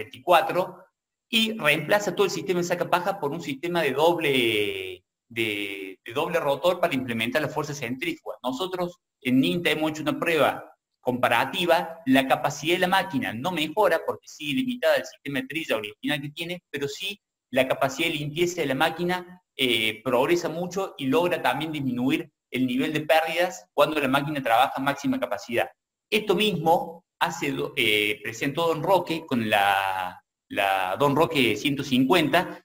y 1.30 1.56
reemplaza 1.58 2.14
todo 2.14 2.24
el 2.24 2.32
sistema 2.32 2.60
de 2.60 2.64
saca 2.64 2.88
paja 2.90 3.20
por 3.20 3.30
un 3.30 3.40
sistema 3.40 3.82
de 3.82 3.92
doble, 3.92 5.04
de, 5.28 6.00
doble 6.14 6.40
rotor 6.40 6.80
para 6.80 6.94
implementar 6.94 7.42
la 7.42 7.48
fuerza 7.48 7.74
centrífuga. 7.74 8.36
Nosotros 8.42 8.98
en 9.20 9.40
NINTA 9.40 9.70
hemos 9.70 9.90
hecho 9.90 10.02
una 10.02 10.18
prueba 10.18 10.64
comparativa, 11.00 12.00
la 12.06 12.26
capacidad 12.26 12.74
de 12.74 12.80
la 12.80 12.88
máquina 12.88 13.32
no 13.32 13.52
mejora 13.52 14.00
porque 14.04 14.26
sigue 14.26 14.54
limitada 14.54 14.96
el 14.96 15.04
sistema 15.04 15.40
de 15.40 15.46
trilla 15.46 15.76
original 15.76 16.20
que 16.20 16.30
tiene, 16.30 16.62
pero 16.70 16.88
sí 16.88 17.20
la 17.50 17.66
capacidad 17.66 18.08
de 18.08 18.14
limpieza 18.14 18.60
de 18.60 18.66
la 18.66 18.74
máquina 18.74 19.42
eh, 19.56 20.02
progresa 20.02 20.48
mucho 20.48 20.94
y 20.98 21.06
logra 21.06 21.42
también 21.42 21.72
disminuir 21.72 22.30
el 22.50 22.66
nivel 22.66 22.92
de 22.92 23.00
pérdidas 23.00 23.66
cuando 23.74 24.00
la 24.00 24.08
máquina 24.08 24.42
trabaja 24.42 24.74
a 24.76 24.80
máxima 24.80 25.18
capacidad. 25.20 25.68
Esto 26.10 26.34
mismo 26.34 27.04
hace, 27.18 27.54
eh, 27.76 28.20
presentó 28.22 28.68
Don 28.68 28.82
Roque 28.82 29.26
con 29.26 29.48
la, 29.50 30.22
la 30.48 30.96
Don 30.98 31.14
Roque 31.14 31.56
150, 31.56 32.64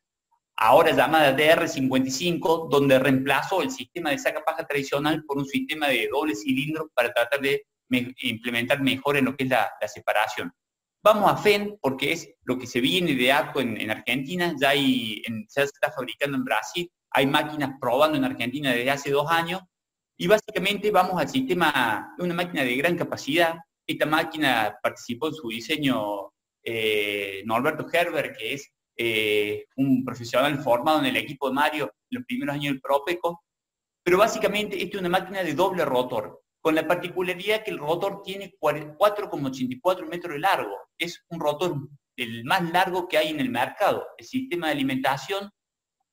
ahora 0.57 0.91
llamada 0.91 1.35
DR55, 1.35 2.69
donde 2.69 2.99
reemplazó 2.99 3.61
el 3.61 3.71
sistema 3.71 4.11
de 4.11 4.19
saca 4.19 4.43
paja 4.43 4.65
tradicional 4.65 5.23
por 5.25 5.37
un 5.37 5.45
sistema 5.45 5.87
de 5.87 6.07
doble 6.11 6.35
cilindro 6.35 6.89
para 6.93 7.11
tratar 7.11 7.41
de 7.41 7.65
implementar 7.89 8.81
mejor 8.81 9.17
en 9.17 9.25
lo 9.25 9.35
que 9.35 9.43
es 9.43 9.49
la, 9.49 9.69
separación. 9.87 10.51
Vamos 11.03 11.29
a 11.29 11.35
FEN 11.35 11.77
porque 11.81 12.13
es 12.13 12.33
lo 12.43 12.57
que 12.57 12.65
se 12.65 12.79
viene 12.79 13.13
de 13.13 13.29
ACO 13.29 13.59
en, 13.59 13.91
Argentina, 13.91 14.55
ya, 14.57 14.71
se 14.71 15.63
está 15.63 15.91
fabricando 15.91 16.37
en 16.37 16.45
Brasil, 16.45 16.89
hay 17.11 17.27
máquinas 17.27 17.71
probando 17.79 18.17
en 18.17 18.23
Argentina 18.23 18.71
desde 18.71 18.89
hace 18.89 19.11
dos 19.11 19.29
años. 19.29 19.61
Y 20.17 20.27
básicamente 20.27 20.91
vamos 20.91 21.19
al 21.19 21.27
sistema 21.27 22.15
una 22.19 22.33
máquina 22.33 22.63
de 22.63 22.77
gran 22.77 22.95
capacidad. 22.95 23.55
Esta 23.85 24.05
máquina 24.05 24.77
participó 24.81 25.27
en 25.27 25.33
su 25.33 25.49
diseño 25.49 26.31
eh, 26.63 27.43
Norberto 27.45 27.85
Herber, 27.91 28.33
que 28.33 28.53
es 28.53 28.71
eh, 28.95 29.65
un 29.75 30.05
profesional 30.05 30.57
formado 30.59 30.99
en 30.99 31.07
el 31.07 31.17
equipo 31.17 31.49
de 31.49 31.55
Mario 31.55 31.85
en 31.85 32.19
los 32.19 32.25
primeros 32.25 32.55
años 32.55 32.73
del 32.73 32.81
Propeco, 32.81 33.43
pero 34.03 34.19
básicamente 34.19 34.81
esta 34.81 34.97
es 34.97 35.01
una 35.01 35.09
máquina 35.09 35.43
de 35.43 35.53
doble 35.53 35.83
rotor 35.83 36.42
con 36.63 36.75
la 36.75 36.87
particularidad 36.87 37.61
que 37.61 37.71
el 37.71 37.77
rotor 37.77 38.21
tiene 38.23 38.55
4,84 38.57 40.07
metros 40.07 40.33
de 40.33 40.39
largo. 40.39 40.77
Es 40.97 41.21
un 41.27 41.41
rotor 41.41 41.75
el 42.15 42.45
más 42.45 42.71
largo 42.71 43.09
que 43.09 43.17
hay 43.17 43.27
en 43.27 43.41
el 43.41 43.49
mercado. 43.49 44.07
El 44.17 44.25
sistema 44.25 44.67
de 44.67 44.71
alimentación 44.71 45.51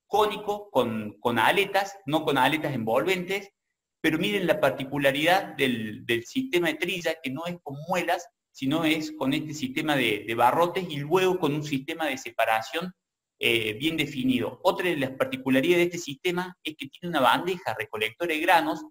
cónico 0.09 0.69
con, 0.73 1.17
con 1.21 1.39
aletas, 1.39 1.97
no 2.05 2.25
con 2.25 2.37
aletas 2.37 2.75
envolventes, 2.75 3.53
pero 4.01 4.19
miren 4.19 4.49
la 4.49 4.59
particularidad 4.59 5.55
del, 5.55 6.05
sistema 6.27 6.67
de 6.67 6.75
trilla, 6.75 7.15
que 7.23 7.31
no 7.31 7.47
es 7.47 7.57
con 7.63 7.77
muelas, 7.87 8.27
sino 8.51 8.85
es 8.85 9.13
con 9.13 9.33
este 9.33 9.55
sistema 9.55 9.95
de, 9.95 10.35
barrotes 10.37 10.85
y 10.91 10.97
luego 10.97 11.39
con 11.39 11.55
un 11.55 11.63
sistema 11.63 12.07
de 12.07 12.19
separación 12.19 12.93
eh, 13.39 13.75
bien 13.75 13.97
definido. 13.97 14.59
Otra 14.65 14.89
de 14.89 14.97
las 14.97 15.13
particularidades 15.13 15.79
de 15.79 15.97
este 15.97 15.99
sistema 15.99 16.57
es 16.65 16.75
que 16.77 16.89
tiene 16.89 17.17
una 17.17 17.21
bandeja 17.21 17.73
recolectora 17.79 18.35
de 18.35 18.41
granos 18.41 18.85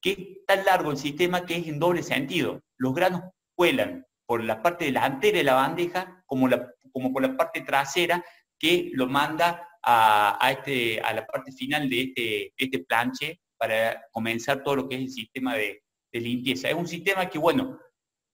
que 0.00 0.10
es 0.10 0.46
tan 0.46 0.64
largo 0.64 0.90
el 0.90 0.96
sistema 0.96 1.44
que 1.44 1.56
es 1.56 1.66
en 1.66 1.78
doble 1.78 2.02
sentido. 2.02 2.60
Los 2.76 2.94
granos 2.94 3.22
cuelan 3.54 4.06
por 4.26 4.42
la 4.42 4.62
parte 4.62 4.86
delantera 4.86 5.38
de 5.38 5.44
la 5.44 5.54
bandeja 5.54 6.22
como, 6.26 6.48
la, 6.48 6.72
como 6.92 7.12
por 7.12 7.22
la 7.22 7.36
parte 7.36 7.62
trasera 7.62 8.24
que 8.58 8.90
lo 8.94 9.06
manda 9.06 9.66
a, 9.82 10.38
este, 10.52 11.00
la 11.00 11.26
parte 11.26 11.52
final 11.52 11.88
de 11.88 12.02
este, 12.02 12.52
este 12.56 12.78
planche 12.80 13.40
para 13.56 14.04
comenzar 14.10 14.62
todo 14.62 14.76
lo 14.76 14.88
que 14.88 14.96
es 14.96 15.00
el 15.02 15.10
sistema 15.10 15.54
de, 15.54 15.82
limpieza. 16.12 16.68
Es 16.68 16.74
un 16.74 16.88
sistema 16.88 17.28
que, 17.28 17.38
bueno, 17.38 17.78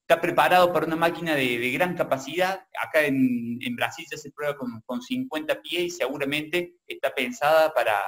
está 0.00 0.20
preparado 0.20 0.72
para 0.72 0.86
una 0.86 0.96
máquina 0.96 1.34
de, 1.34 1.70
gran 1.72 1.94
capacidad. 1.94 2.66
Acá 2.82 3.04
en, 3.04 3.58
Brasil 3.76 4.06
ya 4.10 4.16
se 4.16 4.30
prueba 4.32 4.56
con, 4.56 5.02
50 5.02 5.60
pies 5.60 5.82
y 5.82 5.90
seguramente 5.90 6.76
está 6.86 7.14
pensada 7.14 7.74
para, 7.74 8.00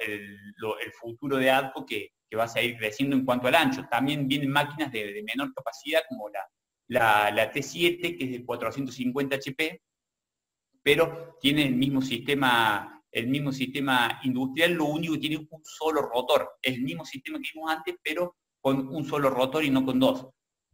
el 0.00 0.92
futuro 1.00 1.38
de 1.38 1.50
ADCO 1.50 1.86
que, 1.86 2.10
que 2.30 2.36
va 2.36 2.44
a 2.44 2.48
seguir 2.48 2.76
creciendo 2.78 3.16
en 3.16 3.24
cuanto 3.24 3.48
al 3.48 3.56
ancho. 3.56 3.84
También 3.90 4.28
vienen 4.28 4.50
máquinas 4.50 4.92
de, 4.92 5.22
menor 5.26 5.52
capacidad 5.52 6.02
como 6.08 6.28
la, 6.28 7.30
la, 7.32 7.52
T7, 7.52 8.16
que 8.16 8.24
es 8.24 8.30
de 8.30 8.44
450 8.44 9.36
HP, 9.36 9.82
pero 10.82 11.36
tiene 11.40 11.66
el 11.66 11.74
mismo 11.74 12.00
sistema, 12.00 13.02
el 13.10 13.26
mismo 13.26 13.50
sistema 13.50 14.20
industrial, 14.22 14.72
lo 14.74 14.84
único 14.84 15.14
que 15.14 15.20
tiene 15.20 15.36
un 15.38 15.64
solo 15.64 16.02
rotor. 16.02 16.52
Es 16.62 16.74
el 16.74 16.82
mismo 16.82 17.04
sistema 17.04 17.38
que 17.38 17.50
vimos 17.52 17.70
antes, 17.70 17.96
pero 18.02 18.36
con 18.60 18.88
un 18.88 19.04
solo 19.04 19.28
rotor 19.28 19.64
y 19.64 19.70
no 19.70 19.84
con 19.84 19.98
dos. 19.98 20.28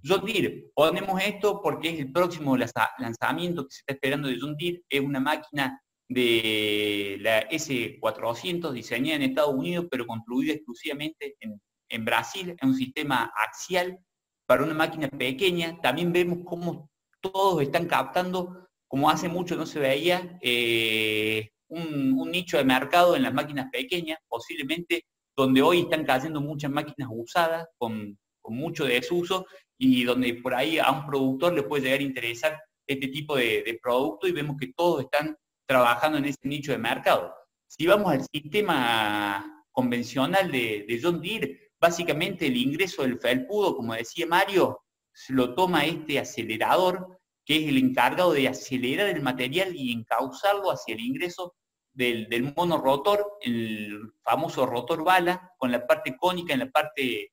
John 0.04 0.24
Deere, 0.26 0.70
ponemos 0.74 1.20
esto 1.22 1.60
porque 1.62 1.88
es 1.88 2.00
el 2.00 2.12
próximo 2.12 2.56
lanzamiento 2.56 3.64
que 3.66 3.74
se 3.74 3.80
está 3.80 3.94
esperando 3.94 4.28
de 4.28 4.38
John 4.38 4.56
Deere, 4.56 4.82
es 4.88 5.00
una 5.00 5.20
máquina 5.20 5.82
de 6.08 7.18
la 7.20 7.48
S400 7.48 8.72
diseñada 8.72 9.16
en 9.16 9.30
Estados 9.30 9.54
Unidos, 9.54 9.86
pero 9.90 10.06
construida 10.06 10.52
exclusivamente 10.52 11.36
en, 11.40 12.04
Brasil, 12.04 12.50
es 12.50 12.68
un 12.68 12.74
sistema 12.74 13.32
axial 13.36 13.98
para 14.46 14.64
una 14.64 14.74
máquina 14.74 15.08
pequeña. 15.08 15.80
También 15.80 16.12
vemos 16.12 16.40
cómo 16.44 16.90
todos 17.20 17.62
están 17.62 17.86
captando, 17.86 18.68
como 18.88 19.08
hace 19.08 19.28
mucho 19.28 19.56
no 19.56 19.66
se 19.66 19.78
veía, 19.78 20.38
eh, 20.42 21.50
un, 21.68 22.30
nicho 22.30 22.56
de 22.56 22.64
mercado 22.64 23.16
en 23.16 23.22
las 23.22 23.34
máquinas 23.34 23.68
pequeñas, 23.70 24.18
posiblemente 24.28 25.04
donde 25.36 25.62
hoy 25.62 25.80
están 25.80 26.04
cayendo 26.04 26.40
muchas 26.40 26.70
máquinas 26.70 27.08
usadas 27.10 27.66
con, 27.78 28.18
mucho 28.48 28.84
desuso 28.84 29.44
y 29.76 30.04
donde 30.04 30.34
por 30.34 30.54
ahí 30.54 30.78
a 30.78 30.92
un 30.92 31.04
productor 31.04 31.52
le 31.52 31.64
puede 31.64 31.82
llegar 31.82 31.98
a 31.98 32.04
interesar 32.04 32.62
este 32.86 33.08
tipo 33.08 33.34
de, 33.34 33.64
de 33.64 33.76
producto 33.82 34.28
y 34.28 34.32
vemos 34.32 34.56
que 34.56 34.72
todos 34.72 35.02
están 35.02 35.36
trabajando 35.66 36.18
en 36.18 36.26
ese 36.26 36.40
nicho 36.44 36.72
de 36.72 36.78
mercado. 36.78 37.34
Si 37.66 37.86
vamos 37.86 38.12
al 38.12 38.26
sistema 38.32 39.64
convencional 39.72 40.50
de, 40.50 41.00
John 41.02 41.20
Deere, 41.20 41.72
básicamente 41.78 42.46
el 42.46 42.56
ingreso 42.56 43.02
del 43.02 43.18
felpudo, 43.18 43.76
como 43.76 43.94
decía 43.94 44.26
Mario, 44.26 44.80
lo 45.28 45.54
toma 45.54 45.84
este 45.84 46.18
acelerador, 46.18 47.18
que 47.44 47.56
es 47.56 47.68
el 47.68 47.78
encargado 47.78 48.32
de 48.32 48.48
acelerar 48.48 49.08
el 49.08 49.22
material 49.22 49.74
y 49.74 49.92
encauzarlo 49.92 50.70
hacia 50.70 50.94
el 50.94 51.00
ingreso 51.00 51.54
del, 51.92 52.28
del 52.28 52.54
monorotor, 52.54 53.38
el 53.40 54.12
famoso 54.22 54.66
rotor 54.66 55.04
bala, 55.04 55.52
con 55.58 55.72
la 55.72 55.86
parte 55.86 56.16
cónica 56.16 56.52
en 56.52 56.60
la 56.60 56.70
parte, 56.70 57.32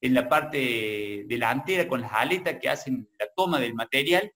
en 0.00 0.14
la 0.14 0.28
parte 0.28 1.24
delantera, 1.26 1.88
con 1.88 2.00
las 2.00 2.12
aletas 2.12 2.58
que 2.60 2.68
hacen 2.68 3.08
la 3.18 3.28
toma 3.34 3.60
del 3.60 3.74
material, 3.74 4.32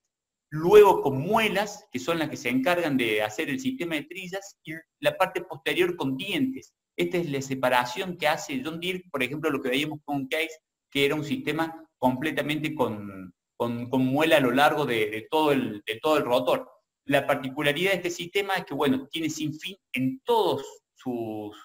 luego 0.53 1.01
con 1.01 1.19
muelas, 1.19 1.87
que 1.91 1.97
son 1.97 2.19
las 2.19 2.29
que 2.29 2.37
se 2.37 2.47
encargan 2.47 2.95
de 2.95 3.23
hacer 3.23 3.49
el 3.49 3.59
sistema 3.59 3.95
de 3.95 4.03
trillas, 4.03 4.59
y 4.63 4.73
la 4.99 5.17
parte 5.17 5.41
posterior 5.41 5.95
con 5.95 6.15
dientes. 6.15 6.75
Esta 6.95 7.17
es 7.17 7.31
la 7.31 7.41
separación 7.41 8.17
que 8.17 8.27
hace 8.27 8.61
John 8.63 8.79
Deere, 8.79 9.03
por 9.11 9.23
ejemplo, 9.23 9.49
lo 9.49 9.63
que 9.63 9.69
veíamos 9.69 10.01
con 10.05 10.27
Case, 10.27 10.59
que 10.91 11.05
era 11.05 11.15
un 11.15 11.23
sistema 11.23 11.83
completamente 11.97 12.75
con, 12.75 13.33
con, 13.57 14.05
muela 14.05 14.37
a 14.37 14.41
lo 14.41 14.51
largo 14.51 14.85
de, 14.85 15.25
todo 15.31 15.51
el, 15.53 15.81
de 15.87 15.99
todo 15.99 16.17
el 16.17 16.23
rotor. 16.23 16.69
La 17.05 17.25
particularidad 17.25 17.89
de 17.89 17.97
este 17.97 18.11
sistema 18.11 18.53
es 18.53 18.65
que, 18.65 18.75
bueno, 18.75 19.07
tiene 19.07 19.31
sin 19.31 19.55
fin 19.55 19.75
en 19.91 20.19
todos 20.19 20.63
sus, 20.93 21.57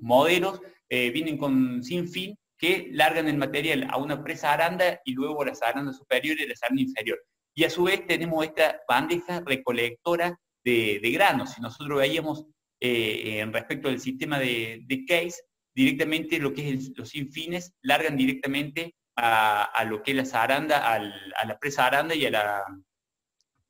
modelos, 0.00 0.58
eh, 0.88 1.10
vienen 1.10 1.36
con 1.36 1.82
sin 1.82 2.08
fin 2.08 2.34
que 2.56 2.88
largan 2.92 3.28
el 3.28 3.36
material 3.36 3.86
a 3.90 3.98
una 3.98 4.24
presa 4.24 4.54
aranda 4.54 5.02
y 5.04 5.12
luego 5.12 5.44
la 5.44 5.54
zaranda 5.54 5.92
superior 5.92 6.40
y 6.40 6.46
la 6.46 6.56
zaranda 6.56 6.80
inferior. 6.80 7.18
Y 7.54 7.64
a 7.64 7.70
su 7.70 7.84
vez 7.84 8.06
tenemos 8.06 8.44
esta 8.44 8.80
bandeja 8.88 9.40
recolectora 9.40 10.38
de, 10.64 11.00
granos. 11.12 11.52
Si 11.52 11.60
nosotros 11.60 11.98
veíamos 11.98 12.46
eh, 12.80 13.40
en 13.40 13.52
respecto 13.52 13.88
del 13.88 14.00
sistema 14.00 14.38
de, 14.38 15.04
case, 15.06 15.42
directamente 15.74 16.38
lo 16.38 16.52
que 16.52 16.70
es 16.70 16.92
los 16.96 17.14
infines 17.14 17.72
largan 17.82 18.16
directamente 18.16 18.94
a, 19.16 19.84
lo 19.88 20.02
que 20.02 20.10
es 20.10 20.16
la 20.16 20.24
zaranda, 20.24 20.92
a 20.92 21.44
la 21.44 21.58
presa 21.58 21.86
aranda 21.86 22.14
y 22.14 22.26
a 22.26 22.30
la, 22.30 22.64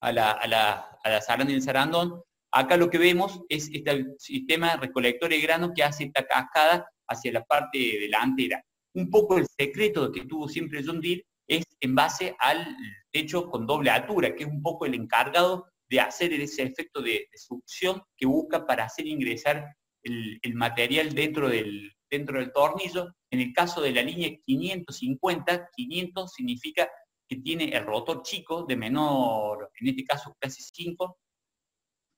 a 0.01 0.13
la, 0.13 0.31
a 0.33 0.47
la, 0.47 1.21
zaranda 1.21 1.53
y 1.53 1.57
el 1.57 1.63
zarandón, 1.63 2.23
Acá 2.57 2.77
lo 2.77 2.89
que 2.89 2.99
vemos 2.99 3.43
es 3.49 3.69
este 3.73 4.15
sistema 4.17 4.77
recolector 4.77 5.29
de 5.29 5.41
grano 5.41 5.73
que 5.75 5.83
hace 5.83 6.05
esta 6.05 6.25
cascada 6.25 6.89
hacia 7.09 7.33
la 7.33 7.43
parte 7.43 7.77
delantera. 7.99 8.63
Un 8.95 9.11
poco 9.11 9.39
el 9.39 9.47
secreto 9.59 10.13
que 10.13 10.25
tuvo 10.25 10.49
siempre 10.49 10.85
John 10.87 11.01
Deere 11.01 11.27
es 11.47 11.65
en 11.81 11.95
base 11.95 12.37
al 12.39 12.77
techo 13.11 13.51
con 13.51 13.67
doble 13.67 13.91
altura, 13.91 14.35
que 14.35 14.45
es 14.45 14.49
un 14.49 14.63
poco 14.63 14.87
el 14.87 14.95
encargado 14.95 15.67
de 15.89 16.01
hacer 16.01 16.33
ese 16.33 16.63
efecto 16.63 17.03
de, 17.03 17.29
succión 17.35 18.03
que 18.17 18.27
busca 18.27 18.67
para 18.67 18.85
hacer 18.85 19.07
ingresar 19.07 19.77
el, 20.03 20.55
material 20.55 21.15
dentro 21.15 21.49
del, 21.49 21.93
dentro 22.11 22.39
del 22.39 22.53
tornillo. 22.53 23.15
En 23.31 23.41
el 23.41 23.53
caso 23.53 23.81
de 23.81 23.93
la 23.93 24.03
línea 24.03 24.31
550, 24.45 25.71
500 25.75 26.33
significa 26.33 26.89
que 27.29 27.37
tiene 27.37 27.65
el 27.65 27.85
rotor 27.85 28.23
chico 28.23 28.65
de 28.65 28.77
menor, 28.77 29.71
en 29.81 29.89
este 29.89 30.05
caso 30.05 30.37
casi 30.39 30.63
5, 30.63 31.19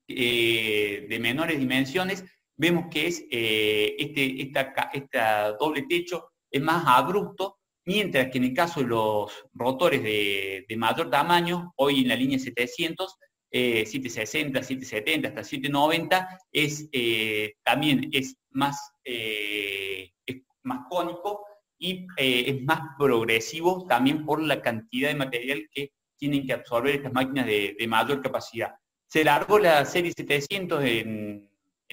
eh, 0.09 1.07
de 1.09 1.19
menores 1.19 1.59
dimensiones, 1.59 2.25
vemos 2.57 2.87
que 2.91 3.09
es 3.09 3.25
eh, 3.31 3.97
este, 3.99 4.53
doble 5.59 5.83
techo 5.89 6.31
es 6.51 6.63
más 6.63 6.85
abrupto, 6.87 7.56
mientras 7.87 8.31
que 8.31 8.39
en 8.39 8.45
el 8.45 8.55
caso 8.55 8.81
de 8.81 8.87
los 8.87 9.33
rotores 9.55 10.03
de, 10.03 10.67
mayor 10.77 11.09
tamaño, 11.11 11.73
hoy 11.77 12.03
en 12.03 12.09
la 12.09 12.17
línea 12.17 12.39
700, 12.39 13.19
760, 13.51 14.63
770 14.63 15.29
hasta 15.29 15.45
790, 15.45 16.41
es, 16.53 16.89
eh, 16.93 17.55
también 17.65 18.11
es 18.13 18.37
más, 18.51 18.93
es 19.03 20.13
más 20.63 20.81
cónico 20.91 21.45
y 21.79 22.07
es 22.19 22.63
más 22.65 22.81
progresivo 22.99 23.87
también 23.89 24.27
por 24.27 24.43
la 24.43 24.61
cantidad 24.61 25.09
de 25.09 25.15
material 25.15 25.67
que 25.73 25.93
tienen 26.19 26.47
que 26.47 26.53
absorber 26.53 26.97
estas 26.97 27.13
máquinas 27.13 27.47
de 27.47 27.87
mayor 27.89 28.21
capacidad. 28.21 28.75
Se 29.07 29.25
largó 29.25 29.59
la 29.59 29.85
serie 29.85 30.13
700 30.13 30.85
en, 30.85 31.51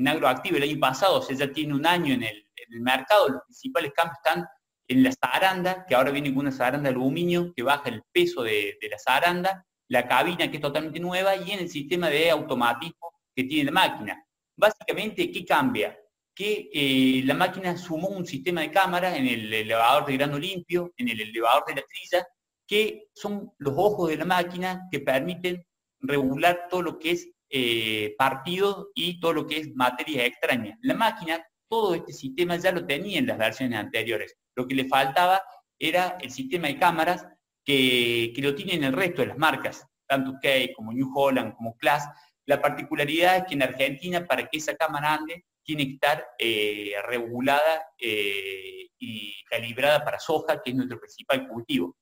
agroactivo 0.07 0.57
el 0.57 0.63
año 0.63 0.79
pasado, 0.79 1.19
o 1.19 1.21
sea, 1.21 1.35
ya 1.35 1.51
tiene 1.51 1.75
un 1.75 1.85
año 1.85 2.13
en 2.13 2.23
el, 2.23 2.39
mercado. 2.81 3.29
Los 3.29 3.43
principales 3.43 3.91
cambios 3.93 4.17
están 4.17 4.47
en 4.87 5.03
la 5.03 5.11
zaranda, 5.11 5.85
que 5.85 5.95
ahora 5.95 6.11
viene 6.11 6.29
con 6.29 6.39
una 6.39 6.51
zaranda 6.51 6.89
de 6.89 6.95
aluminio 6.95 7.53
que 7.55 7.63
baja 7.63 7.89
el 7.89 8.03
peso 8.11 8.43
de, 8.43 8.77
la 8.89 8.99
zaranda, 8.99 9.65
la 9.89 10.07
cabina 10.07 10.49
que 10.49 10.57
es 10.57 10.61
totalmente 10.61 10.99
nueva 10.99 11.35
y 11.35 11.51
en 11.51 11.59
el 11.59 11.69
sistema 11.69 12.09
de 12.09 12.29
automatismo 12.29 13.13
que 13.35 13.43
tiene 13.43 13.65
la 13.65 13.71
máquina. 13.71 14.25
Básicamente, 14.55 15.31
¿qué 15.31 15.45
cambia? 15.45 15.97
Que 16.35 16.69
eh, 16.73 17.21
la 17.25 17.33
máquina 17.33 17.77
sumó 17.77 18.09
un 18.09 18.25
sistema 18.25 18.61
de 18.61 18.71
cámara 18.71 19.15
en 19.15 19.27
el 19.27 19.53
elevador 19.53 20.05
de 20.05 20.17
grano 20.17 20.37
limpio, 20.37 20.93
en 20.97 21.09
el 21.09 21.21
elevador 21.21 21.65
de 21.67 21.75
la 21.75 21.83
trilla, 21.83 22.27
que 22.67 23.09
son 23.13 23.51
los 23.57 23.73
ojos 23.77 24.09
de 24.09 24.17
la 24.17 24.25
máquina 24.25 24.87
que 24.91 24.99
permiten 24.99 25.65
regular 25.99 26.67
todo 26.69 26.81
lo 26.81 26.99
que 26.99 27.11
es 27.11 27.29
eh, 27.49 28.15
partido 28.17 28.89
y 28.95 29.19
todo 29.19 29.33
lo 29.33 29.47
que 29.47 29.57
es 29.57 29.75
materia 29.75 30.25
extraña. 30.25 30.77
La 30.81 30.95
máquina, 30.95 31.45
todo 31.73 31.95
este 31.95 32.13
sistema 32.13 32.55
ya 32.57 32.71
lo 32.71 32.85
tenía 32.85 33.17
en 33.17 33.25
las 33.25 33.35
versiones 33.35 33.79
anteriores. 33.79 34.37
Lo 34.55 34.67
que 34.67 34.75
le 34.75 34.85
faltaba 34.85 35.41
era 35.79 36.19
el 36.21 36.29
sistema 36.29 36.67
de 36.67 36.77
cámaras 36.77 37.25
que, 37.65 38.31
lo 38.37 38.53
tienen 38.53 38.83
el 38.83 38.93
resto 38.93 39.23
de 39.23 39.29
las 39.29 39.39
marcas, 39.39 39.83
tanto 40.07 40.35
Key 40.39 40.71
como 40.75 40.93
New 40.93 41.11
Holland, 41.11 41.55
como 41.55 41.75
Class. 41.77 42.07
La 42.45 42.61
particularidad 42.61 43.37
es 43.37 43.43
que 43.45 43.55
en 43.55 43.63
Argentina, 43.63 44.23
para 44.23 44.47
que 44.47 44.59
esa 44.59 44.75
cámara 44.75 45.15
ande, 45.15 45.45
tiene 45.63 45.87
que 45.87 45.93
estar 45.93 46.23
eh, 46.37 46.93
regulada 47.07 47.87
eh, 47.97 48.89
y 48.99 49.33
calibrada 49.49 50.05
para 50.05 50.19
soja, 50.19 50.61
que 50.61 50.69
es 50.69 50.75
nuestro 50.75 50.99
principal 50.99 51.47
cultivo. 51.47 51.97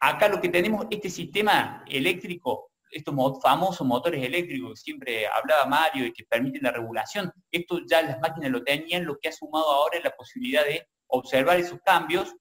Acá 0.00 0.30
lo 0.30 0.40
que 0.40 0.48
tenemos, 0.48 0.86
este 0.88 1.10
sistema 1.10 1.84
eléctrico 1.86 2.70
estos 2.90 3.14
famosos 3.42 3.86
motores 3.86 4.24
eléctricos 4.24 4.70
que 4.70 4.76
siempre 4.76 5.26
hablaba 5.26 5.66
Mario 5.66 6.06
y 6.06 6.12
que 6.12 6.24
permiten 6.24 6.62
la 6.62 6.72
regulación, 6.72 7.32
esto 7.50 7.80
ya 7.88 8.02
las 8.02 8.20
máquinas 8.20 8.50
lo 8.50 8.62
tenían, 8.62 9.04
lo 9.04 9.18
que 9.18 9.28
ha 9.28 9.32
sumado 9.32 9.70
ahora 9.70 9.98
es 9.98 10.04
la 10.04 10.10
posibilidad 10.16 10.64
de 10.64 10.86
observar 11.08 11.58
esos 11.58 11.80
cambios 11.84 12.34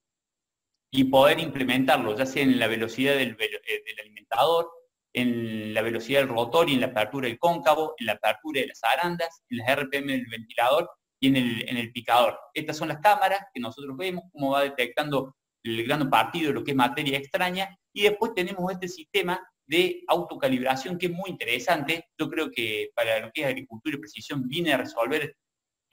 y 0.92 1.06
poder 1.06 1.40
implementarlos, 1.40 2.18
ya 2.18 2.25
sea 2.25 2.44
en 2.44 2.60
la 2.60 2.68
velocidad 2.68 3.16
del, 3.16 3.38
eh, 3.40 3.83
alimentador, 4.01 4.70
en 5.14 5.74
la 5.74 5.81
velocidad 5.81 6.22
del 6.22 6.29
rotor 6.29 6.70
y 6.70 6.75
en 6.75 6.81
la 6.81 6.88
apertura 6.88 7.27
del 7.27 7.40
cóncavo, 7.40 7.96
en 7.98 8.05
la 8.05 8.14
apertura 8.14 8.62
de 8.62 8.68
las 8.68 8.83
arandas, 8.83 9.42
en 9.50 9.57
las 9.57 9.68
RPM 9.70 10.12
del 10.12 10.27
ventilador 10.27 10.90
y 11.20 11.27
en 11.27 11.36
el, 11.36 11.70
en 11.70 11.77
el 11.77 11.92
picador. 11.92 12.40
Estas 12.53 12.77
son 12.77 12.90
las 12.90 13.00
cámaras 13.00 13.42
que 13.53 13.60
nosotros 13.60 13.98
vemos, 13.98 14.24
cómo 14.31 14.51
va 14.51 14.64
detectando 14.64 15.36
el 15.64 15.83
grano 15.86 16.10
partido 16.10 16.53
lo 16.53 16.64
que 16.64 16.72
es 16.72 16.77
materia 16.77 17.18
extraña, 17.18 17.75
y 17.94 18.03
después 18.03 18.33
tenemos 18.33 18.72
este 18.72 18.88
sistema 18.88 19.40
de 19.68 20.03
autocalibración 20.08 20.98
que 20.98 21.08
es 21.08 21.12
muy 21.12 21.30
interesante. 21.30 22.08
Yo 22.18 22.30
creo 22.30 22.50
que 22.50 22.90
para 22.96 23.20
lo 23.20 23.32
que 23.32 23.42
es 23.42 23.48
agricultura 23.48 23.98
y 23.98 24.00
precisión 24.00 24.48
viene 24.48 24.74
a 24.74 24.77
resolver 24.77 25.36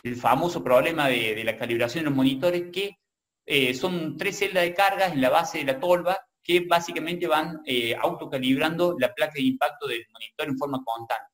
el 0.02 0.16
famoso 0.16 0.62
problema 0.62 1.08
de, 1.08 1.42
la 1.44 1.58
calibración 1.58 2.04
de 2.04 2.10
los 2.10 2.16
monitores, 2.16 2.70
que 2.72 2.98
eh, 3.46 3.74
son 3.74 4.16
tres 4.16 4.38
celdas 4.38 4.64
de 4.64 4.74
cargas 4.74 5.12
en 5.12 5.20
la 5.20 5.30
base 5.30 5.58
de 5.58 5.64
la 5.64 5.80
tolva 5.80 6.18
que 6.42 6.60
básicamente 6.60 7.26
van 7.26 7.60
eh, 7.64 7.96
autocalibrando 7.96 8.96
la 8.98 9.12
placa 9.12 9.32
de 9.34 9.42
impacto 9.42 9.86
del 9.86 10.04
monitor 10.12 10.46
en 10.46 10.58
forma 10.58 10.82
constante. 10.84 11.32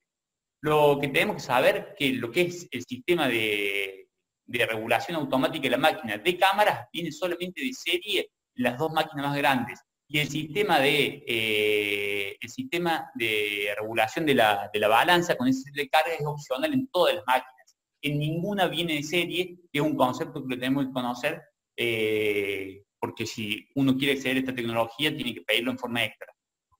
Lo 0.63 0.99
que 1.01 1.09
tenemos 1.09 1.37
que 1.37 1.43
saber 1.43 1.95
que 1.99 2.13
lo 2.13 2.31
que 2.31 2.43
es 2.43 2.69
el 2.71 2.85
sistema 2.85 3.27
de, 3.27 4.09
de 4.47 4.67
regulación 4.67 5.17
automática 5.17 5.65
de 5.65 5.71
la 5.71 5.79
máquina 5.79 6.19
de 6.19 6.37
cámaras 6.37 6.87
viene 6.93 7.11
solamente 7.11 7.61
de 7.61 7.73
serie 7.73 8.31
las 8.55 8.79
dos 8.79 8.93
máquinas 8.93 9.27
más 9.27 9.37
grandes 9.37 9.81
y 10.13 10.19
el 10.19 10.29
sistema 10.29 10.81
de, 10.81 11.23
eh, 11.25 12.37
el 12.41 12.51
sistema 12.51 13.13
de 13.15 13.73
regulación 13.79 14.27
de 14.27 14.35
la, 14.35 14.69
balanza 14.89 15.37
con 15.37 15.47
ese 15.47 15.71
de 15.73 15.89
carga 15.89 16.13
es 16.13 16.27
opcional 16.27 16.75
en 16.75 16.89
todas 16.89 17.15
las 17.15 17.25
máquinas. 17.29 17.77
En 18.03 18.19
ninguna 18.19 18.67
viene 18.67 18.95
de 18.95 19.03
serie, 19.05 19.57
que 19.73 19.79
es 19.79 19.81
un 19.81 19.95
concepto 19.95 20.45
que 20.45 20.57
tenemos 20.57 20.87
que 20.87 20.93
conocer, 20.93 21.41
eh, 21.77 22.83
porque 22.99 23.25
si 23.25 23.69
uno 23.77 23.97
quiere 23.97 24.15
acceder 24.15 24.39
a 24.39 24.41
esta 24.41 24.55
tecnología 24.55 25.15
tiene 25.15 25.33
que 25.33 25.43
pedirlo 25.43 25.71
en 25.71 25.79
forma 25.79 26.05
extra. 26.05 26.27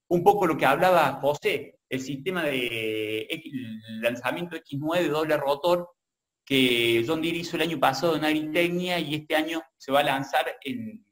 Un 0.09 0.25
poco 0.25 0.45
lo 0.45 0.57
que 0.57 0.65
hablaba 0.65 1.13
José, 1.21 1.79
el 1.87 2.01
sistema 2.01 2.43
de 2.43 3.29
lanzamiento 4.01 4.57
X9 4.57 5.07
doble 5.07 5.37
rotor 5.37 5.89
que 6.45 7.05
John 7.07 7.21
Deere 7.21 7.37
hizo 7.37 7.55
el 7.55 7.61
año 7.61 7.79
pasado 7.79 8.17
en 8.17 8.25
Agritecnia 8.25 8.99
y 8.99 9.15
este 9.15 9.37
año 9.37 9.61
se 9.77 9.93
va 9.93 10.01
a 10.01 10.03
lanzar 10.03 10.57
en 10.65 11.05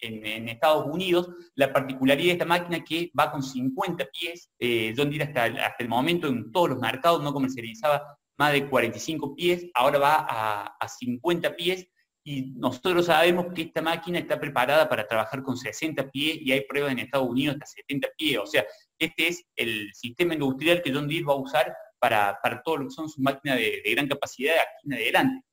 en, 0.00 0.48
Estados 0.48 0.86
Unidos, 0.86 1.30
la 1.54 1.72
particularidad 1.72 2.26
de 2.26 2.32
esta 2.32 2.44
máquina 2.44 2.84
que 2.84 3.10
va 3.18 3.30
con 3.30 3.42
50 3.42 4.04
pies, 4.06 4.50
eh, 4.58 4.94
John 4.96 5.10
Deere 5.10 5.24
hasta, 5.24 5.46
el 5.78 5.88
momento 5.88 6.28
en 6.28 6.50
todos 6.52 6.70
los 6.70 6.78
mercados 6.78 7.22
no 7.22 7.32
comercializaba 7.32 8.02
más 8.36 8.52
de 8.52 8.68
45 8.68 9.34
pies, 9.34 9.66
ahora 9.74 9.98
va 9.98 10.26
a, 10.28 10.88
50 10.88 11.56
pies 11.56 11.88
y 12.24 12.52
nosotros 12.56 13.06
sabemos 13.06 13.46
que 13.54 13.62
esta 13.62 13.82
máquina 13.82 14.18
está 14.18 14.40
preparada 14.40 14.88
para 14.88 15.06
trabajar 15.06 15.42
con 15.42 15.56
60 15.56 16.10
pies 16.10 16.38
y 16.40 16.52
hay 16.52 16.62
pruebas 16.62 16.92
en 16.92 17.00
Estados 17.00 17.28
Unidos 17.28 17.56
hasta 17.56 17.66
70 17.66 18.08
pies. 18.16 18.38
O 18.38 18.46
sea, 18.46 18.64
este 18.98 19.28
es 19.28 19.44
el 19.56 19.90
sistema 19.92 20.34
industrial 20.34 20.82
que 20.82 20.92
John 20.92 21.08
Deere 21.08 21.24
va 21.24 21.34
a 21.34 21.36
usar 21.36 21.74
para, 21.98 22.38
para 22.42 22.62
todo 22.62 22.78
lo 22.78 22.84
que 22.86 22.90
son 22.90 23.08
sus 23.08 23.18
máquinas 23.18 23.58
de, 23.58 23.82
de 23.84 23.90
gran 23.90 24.08
capacidad 24.08 24.54
aquí 24.54 24.86
en 24.86 24.94
adelante. 24.94 25.44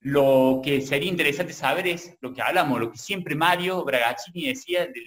Lo 0.00 0.60
que 0.62 0.80
sería 0.80 1.10
interesante 1.10 1.52
saber 1.52 1.88
es 1.88 2.16
lo 2.20 2.32
que 2.32 2.40
hablamos, 2.40 2.78
lo 2.78 2.92
que 2.92 2.98
siempre 2.98 3.34
Mario 3.34 3.84
Bragaccini 3.84 4.46
decía 4.46 4.86
de 4.86 5.02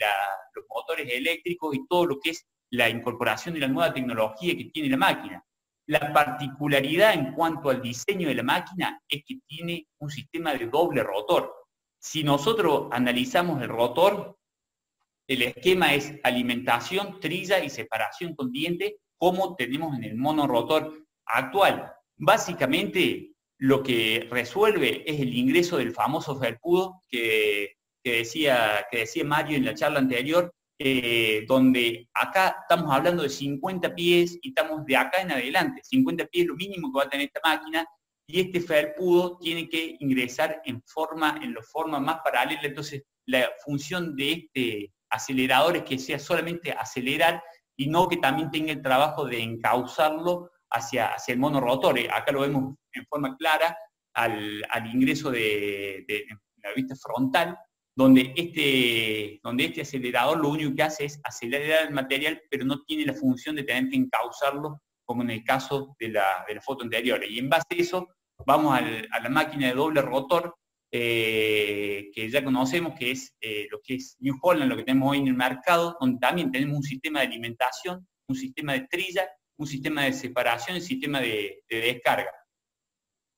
los 0.54 0.66
motores 0.70 1.08
eléctricos 1.10 1.76
y 1.76 1.88
todo 1.88 2.06
lo 2.06 2.20
que 2.20 2.32
es 2.32 2.46
la 2.72 2.90
incorporación 2.90 3.54
de 3.54 3.62
la 3.62 3.68
nueva 3.68 3.94
tecnología 3.94 4.56
que 4.56 4.66
tiene 4.66 4.90
la 4.90 4.98
máquina. 4.98 5.46
La 5.88 6.12
particularidad 6.14 7.14
en 7.14 7.34
cuanto 7.34 7.70
al 7.70 7.82
diseño 7.82 8.28
de 8.28 8.36
la 8.36 8.44
máquina 8.44 9.02
es 9.08 9.24
que 9.26 9.40
tiene 9.48 9.88
un 10.00 10.10
sistema 10.10 10.54
de 10.54 10.68
doble 10.68 11.04
rotor. 11.04 11.54
Si 12.00 12.24
nosotros 12.24 12.88
analizamos 12.92 13.62
el 13.62 13.70
rotor, 13.70 14.38
el 15.28 15.42
esquema 15.44 15.94
es 15.94 16.14
alimentación, 16.24 17.20
trilla 17.20 17.64
y 17.64 17.70
separación 17.70 18.36
con 18.36 18.52
diente, 18.52 18.98
como 19.18 19.56
tenemos 19.56 19.96
en 19.96 20.04
el 20.04 20.16
monorotor 20.16 21.06
actual. 21.26 21.94
Básicamente, 22.18 23.32
lo 23.62 23.84
que 23.84 24.28
resuelve 24.32 25.04
es 25.06 25.20
el 25.20 25.36
ingreso 25.36 25.78
del 25.78 25.92
famoso 25.92 26.36
felpudo 26.40 27.04
que, 27.08 27.76
decía, 28.04 28.88
que 28.90 29.00
decía 29.00 29.24
Mario 29.24 29.58
en 29.58 29.66
la 29.66 29.76
charla 29.76 30.00
anterior, 30.00 30.52
eh, 30.80 31.46
donde 31.48 32.10
acá 32.12 32.58
estamos 32.62 32.92
hablando 32.92 33.22
de 33.22 33.30
50 33.30 33.94
pies 33.94 34.40
y 34.42 34.50
estamos 34.50 34.84
de 34.88 34.98
acá 34.98 35.22
en 35.22 35.32
adelante. 35.32 35.82
50 35.84 36.26
pies 36.26 36.46
es 36.46 36.48
lo 36.48 36.56
mínimo 36.56 36.92
que 36.92 36.98
va 36.98 37.04
a 37.04 37.10
tener 37.10 37.28
esta 37.28 37.40
máquina 37.44 37.86
y 38.26 38.40
este 38.40 38.62
felpudo 38.62 39.38
tiene 39.38 39.70
que 39.70 39.96
ingresar 40.00 40.60
en 40.66 40.82
forma, 40.82 41.40
en 41.44 41.54
la 41.54 41.62
forma 41.62 42.00
más 42.00 42.20
paralela. 42.24 42.64
Entonces, 42.64 43.04
la 43.28 43.48
función 43.64 44.16
de 44.16 44.32
este 44.32 44.94
acelerador 45.12 45.78
es 45.78 45.84
que 45.84 46.00
sea 46.00 46.18
solamente 46.18 46.72
acelerar 46.72 47.44
y 47.78 47.86
no 47.86 48.10
que 48.10 48.18
también 48.18 48.50
tenga 48.50 48.72
el 48.72 48.82
trabajo 48.82 49.26
de 49.26 49.40
encauzarlo 49.40 50.50
hacia, 50.72 51.08
hacia 51.08 51.34
el 51.34 51.40
monorotor. 51.40 52.00
Acá 52.12 52.32
lo 52.32 52.42
vemos 52.42 52.76
en 52.94 53.06
forma 53.06 53.36
clara 53.38 53.78
al, 54.14 54.64
ingreso 54.94 55.32
de, 55.32 56.06
la 56.64 56.74
vista 56.74 56.96
frontal, 56.96 57.58
donde 57.96 58.34
este, 58.36 59.40
donde 59.44 59.66
este 59.66 59.82
acelerador 59.82 60.40
lo 60.40 60.50
único 60.50 60.74
que 60.76 60.84
hace 60.84 61.06
es 61.06 61.20
acelerar 61.24 61.88
el 61.88 61.94
material, 61.94 62.42
pero 62.50 62.66
no 62.66 62.84
tiene 62.84 63.06
la 63.06 63.14
función 63.14 63.56
de 63.56 63.64
tener 63.64 63.90
que 63.90 63.98
encauzarlo 63.98 64.82
como 65.04 65.24
en 65.24 65.32
el 65.32 65.44
caso 65.44 65.96
de 66.00 66.10
la, 66.10 66.46
foto 66.62 66.84
anterior. 66.84 67.22
Y 67.28 67.40
en 67.40 67.50
base 67.50 67.66
a 67.70 67.76
eso, 67.76 68.08
vamos 68.46 68.78
a 68.78 69.20
la 69.20 69.30
máquina 69.30 69.68
de 69.68 69.74
doble 69.74 70.02
rotor, 70.02 70.56
eh, 70.94 72.10
que 72.14 72.30
ya 72.30 72.44
conocemos, 72.44 72.94
que 72.98 73.12
es 73.12 73.34
eh, 73.40 73.68
lo 73.72 73.80
que 73.82 73.96
es 73.96 74.18
New 74.20 74.38
Holland, 74.42 74.70
lo 74.70 74.78
que 74.78 74.84
tenemos 74.84 75.12
hoy 75.12 75.20
en 75.20 75.28
el 75.28 75.34
mercado, 75.34 75.98
donde 76.00 76.20
también 76.20 76.52
tenemos 76.52 76.78
un 76.78 76.84
sistema 76.84 77.20
de 77.20 77.28
alimentación, 77.28 78.06
un 78.28 78.36
sistema 78.36 78.74
de 78.74 78.88
trilla, 78.90 79.28
un 79.62 79.68
sistema 79.68 80.06
de 80.06 80.14
separación 80.14 80.78
y 80.78 80.82
sistema 80.82 81.20
de, 81.20 81.64
descarga. 81.70 82.32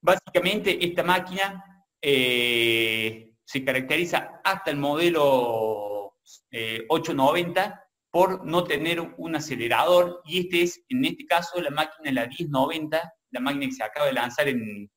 Básicamente, 0.01 0.83
esta 0.85 1.03
máquina 1.03 1.63
eh, 2.01 3.33
se 3.43 3.65
caracteriza 3.65 4.39
hasta 4.41 4.71
el 4.71 4.77
modelo 4.77 6.15
890 6.87 7.83
por 8.09 8.45
no 8.45 8.63
tener 8.63 9.01
un 9.01 9.35
acelerador 9.35 10.21
y 10.23 10.39
este 10.39 10.61
es, 10.61 10.81
en 10.87 11.03
este 11.03 11.25
caso, 11.25 11.61
la 11.61 11.71
máquina 11.71 12.11
la 12.11 12.27
1090, 12.27 13.13
la 13.31 13.39
máquina 13.41 13.65
que 13.65 13.73
se 13.73 13.83
acaba 13.83 14.05
de 14.07 14.13
lanzar 14.13 14.47
en, 14.47 14.89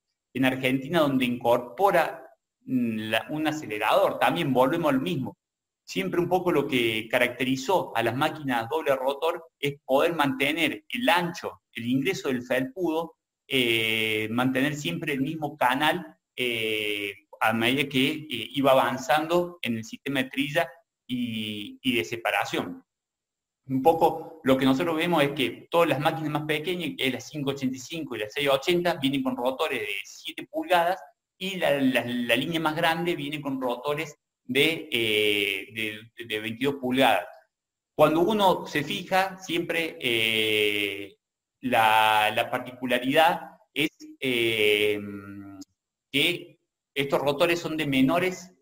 Argentina, 0.45 1.01
donde 1.01 1.25
incorpora 1.25 2.23
mm, 2.67 3.15
un 3.31 3.47
acelerador. 3.49 4.19
También 4.19 4.53
volvemos 4.53 4.93
al 4.93 5.01
mismo. 5.01 5.37
Siempre 5.87 6.21
un 6.21 6.29
poco 6.29 6.51
lo 6.51 6.67
que 6.67 7.09
caracterizó 7.09 7.97
a 7.97 8.03
las 8.03 8.17
máquinas 8.17 8.69
doble 8.69 8.95
rotor 8.97 9.51
es 9.59 9.77
poder 9.85 10.15
mantener 10.15 10.85
el 10.89 11.09
ancho, 11.09 11.63
el 11.73 11.87
ingreso 11.87 12.29
del 12.29 12.43
felpudo, 12.43 13.15
eh, 13.47 14.29
mantener 14.31 14.75
siempre 14.75 15.13
el 15.13 15.21
mismo 15.21 15.57
canal 15.57 16.19
eh, 16.35 17.15
a 17.41 17.53
medida 17.53 17.89
que 17.89 18.09
eh, 18.09 18.27
iba 18.29 18.73
avanzando 18.73 19.59
en 19.63 19.77
el 19.77 19.85
sistema 19.85 20.25
de 20.25 20.31
trilla 20.31 20.69
y 21.09 21.97
de 21.97 22.05
separación. 22.05 22.85
Un 23.69 23.83
poco 23.83 24.41
lo 24.45 24.57
que 24.57 24.65
nosotros 24.65 24.97
vemos 24.97 25.23
es 25.25 25.33
que 25.33 25.69
todas 25.71 25.89
las 25.89 25.99
máquinas 25.99 26.31
más 26.31 26.43
pequeñas, 26.45 26.91
que 26.97 27.07
es 27.07 27.13
la 27.13 27.19
585 27.19 28.15
y 28.15 28.19
la 28.19 28.29
680, 28.29 28.95
vienen 28.95 29.23
con 29.25 29.37
rotores 29.37 29.81
de 29.81 29.95
7 30.05 30.49
pulgadas 30.51 31.01
y 31.39 31.57
la, 31.57 31.79
línea 31.81 32.61
más 32.61 32.77
grande 32.77 33.17
viene 33.17 33.41
con 33.41 33.61
rotores 33.61 34.17
de, 34.47 34.89
eh, 34.91 36.01
de, 36.27 36.41
22 36.41 36.77
pulgadas. 36.77 37.27
Cuando 37.95 38.21
uno 38.21 38.67
se 38.67 38.85
fija, 38.85 39.39
siempre 39.39 39.97
eh, 40.01 41.17
la, 41.63 42.49
particularidad 42.51 43.41
es 43.73 43.91
eh, 44.21 44.99
que 46.13 46.59
estos 46.95 47.21
rotores 47.21 47.59
son 47.61 47.77
de 47.77 47.87
menores 47.87 48.53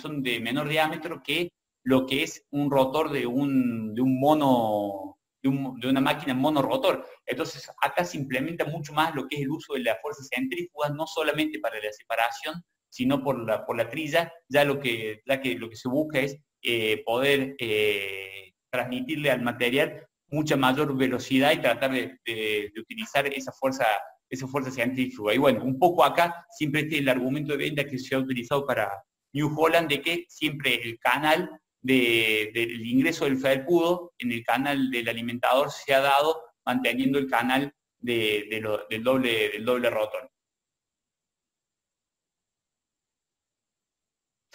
son 0.00 0.22
de 0.22 0.40
menor 0.40 0.68
diámetro 0.68 1.22
que 1.22 1.52
lo 1.84 2.04
que 2.04 2.24
es 2.24 2.44
un 2.50 2.68
rotor 2.68 3.12
de 3.12 3.26
un, 3.26 3.94
de 3.94 4.02
un 4.02 4.18
mono, 4.18 5.18
de, 5.40 5.88
una 5.88 6.00
máquina 6.00 6.34
monorotor. 6.34 7.06
Entonces 7.24 7.70
acá 7.80 8.04
se 8.04 8.16
implementa 8.16 8.64
mucho 8.64 8.92
más 8.92 9.14
lo 9.14 9.28
que 9.28 9.36
es 9.36 9.42
el 9.42 9.50
uso 9.50 9.74
de 9.74 9.80
la 9.80 9.96
fuerza 10.02 10.24
centrífuga, 10.24 10.88
no 10.88 11.06
solamente 11.06 11.60
para 11.60 11.80
la 11.80 11.92
separación, 11.92 12.60
sino 12.96 13.22
por 13.22 13.38
la, 13.46 13.66
por 13.66 13.76
la 13.76 13.90
trilla, 13.90 14.32
ya 14.48 14.64
lo 14.64 14.80
que, 14.80 15.20
que, 15.42 15.54
lo 15.56 15.68
que 15.68 15.76
se 15.76 15.86
busca 15.86 16.18
es 16.18 16.38
eh, 16.62 17.02
poder 17.04 17.54
eh, 17.58 18.54
transmitirle 18.70 19.30
al 19.30 19.42
material 19.42 20.06
mucha 20.28 20.56
mayor 20.56 20.96
velocidad 20.96 21.52
y 21.52 21.58
tratar 21.60 21.92
de, 21.92 22.72
utilizar 22.80 23.26
esa 23.26 23.52
fuerza, 23.52 23.84
esa 24.30 24.48
fuerza 24.48 24.70
centrífuga. 24.70 25.34
Y 25.34 25.38
bueno, 25.38 25.62
un 25.62 25.78
poco 25.78 26.04
acá 26.04 26.46
siempre 26.56 26.80
este 26.82 26.96
el 26.98 27.10
argumento 27.10 27.52
de 27.52 27.58
venta 27.58 27.84
que 27.84 27.98
se 27.98 28.14
ha 28.14 28.18
utilizado 28.18 28.66
para 28.66 28.90
New 29.34 29.54
Holland 29.54 29.90
de 29.90 30.00
que 30.00 30.24
siempre 30.30 30.76
el 30.82 30.98
canal 30.98 31.50
del 31.82 32.86
ingreso 32.86 33.26
del 33.26 33.36
felpudo 33.36 34.14
en 34.18 34.32
el 34.32 34.42
canal 34.42 34.90
del 34.90 35.08
alimentador 35.08 35.70
se 35.70 35.92
ha 35.92 36.00
dado 36.00 36.40
manteniendo 36.64 37.18
el 37.18 37.28
canal 37.28 37.72
del, 37.98 38.62
doble, 39.02 39.50
del 39.50 39.64
doble 39.66 39.90
rotor. 39.90 40.30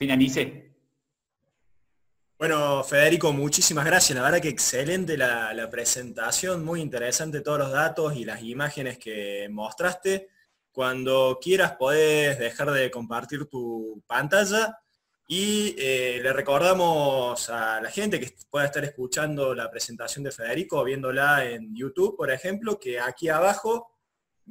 Finalice. 0.01 0.73
Bueno, 2.39 2.83
Federico, 2.83 3.31
muchísimas 3.33 3.85
gracias. 3.85 4.17
La 4.17 4.23
verdad 4.23 4.41
que 4.41 4.49
excelente 4.49 5.15
la, 5.15 5.69
presentación, 5.69 6.65
muy 6.65 6.81
interesante 6.81 7.41
todos 7.41 7.59
los 7.59 7.71
datos 7.71 8.15
y 8.15 8.25
las 8.25 8.41
imágenes 8.41 8.97
que 8.97 9.47
mostraste. 9.51 10.29
Cuando 10.71 11.37
quieras 11.39 11.73
podés 11.73 12.39
dejar 12.39 12.71
de 12.71 12.89
compartir 12.89 13.45
tu 13.45 14.01
pantalla 14.07 14.75
y 15.27 15.75
eh, 15.77 16.19
le 16.23 16.33
recordamos 16.33 17.47
a 17.51 17.79
la 17.79 17.91
gente 17.91 18.19
que 18.19 18.33
pueda 18.49 18.65
estar 18.65 18.83
escuchando 18.83 19.53
la 19.53 19.69
presentación 19.69 20.23
de 20.23 20.31
Federico, 20.31 20.83
viéndola 20.83 21.45
en 21.45 21.75
YouTube, 21.75 22.17
por 22.17 22.31
ejemplo, 22.31 22.79
que 22.79 22.99
aquí 22.99 23.29
abajo 23.29 23.91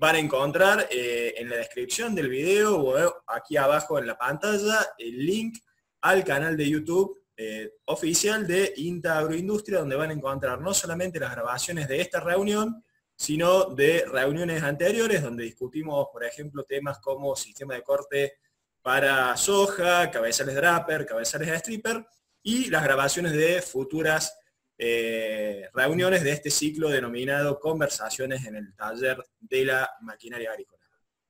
van 0.01 0.17
a 0.17 0.19
encontrar 0.19 0.89
eh, 0.91 1.35
en 1.37 1.51
la 1.51 1.57
descripción 1.57 2.15
del 2.15 2.31
video 2.31 2.81
o 2.81 3.23
aquí 3.27 3.59
abajo 3.59 3.99
en 3.99 4.07
la 4.07 4.17
pantalla 4.17 4.95
el 4.97 5.27
link 5.27 5.59
al 6.01 6.25
canal 6.25 6.57
de 6.57 6.71
YouTube 6.71 7.23
eh, 7.37 7.75
oficial 7.85 8.47
de 8.47 8.73
INTA 8.77 9.19
Agroindustria, 9.19 9.81
donde 9.81 9.97
van 9.97 10.09
a 10.09 10.15
encontrar 10.15 10.59
no 10.59 10.73
solamente 10.73 11.21
las 11.21 11.33
grabaciones 11.33 11.87
de 11.87 12.01
esta 12.01 12.19
reunión, 12.19 12.83
sino 13.15 13.67
de 13.67 14.07
reuniones 14.11 14.63
anteriores, 14.63 15.23
donde 15.23 15.45
discutimos, 15.45 16.09
por 16.11 16.25
ejemplo, 16.25 16.65
temas 16.65 16.99
como 17.01 17.37
sistema 17.37 17.75
de 17.75 17.83
corte 17.83 18.39
para 18.81 19.37
soja, 19.37 20.11
cabezales 20.11 20.55
draper, 20.55 21.05
cabezales 21.05 21.49
stripper 21.49 22.07
y 22.43 22.71
las 22.71 22.83
grabaciones 22.83 23.33
de 23.33 23.61
futuras 23.61 24.35
eh, 24.83 25.69
reuniones 25.75 26.25
de 26.25 26.33
este 26.33 26.51
ciclo 26.51 26.89
denominado 26.89 27.61
Conversaciones 27.61 28.47
en 28.47 28.57
el 28.57 28.75
taller 28.75 29.23
de 29.39 29.67
la 29.67 29.91
maquinaria 30.01 30.51
agrícola. 30.51 30.83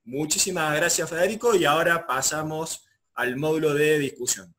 Muchísimas 0.04 0.76
gracias 0.76 1.10
Federico 1.10 1.56
y 1.56 1.64
ahora 1.64 2.06
pasamos 2.06 2.86
al 3.14 3.36
módulo 3.36 3.74
de 3.74 3.98
discusión. 3.98 4.54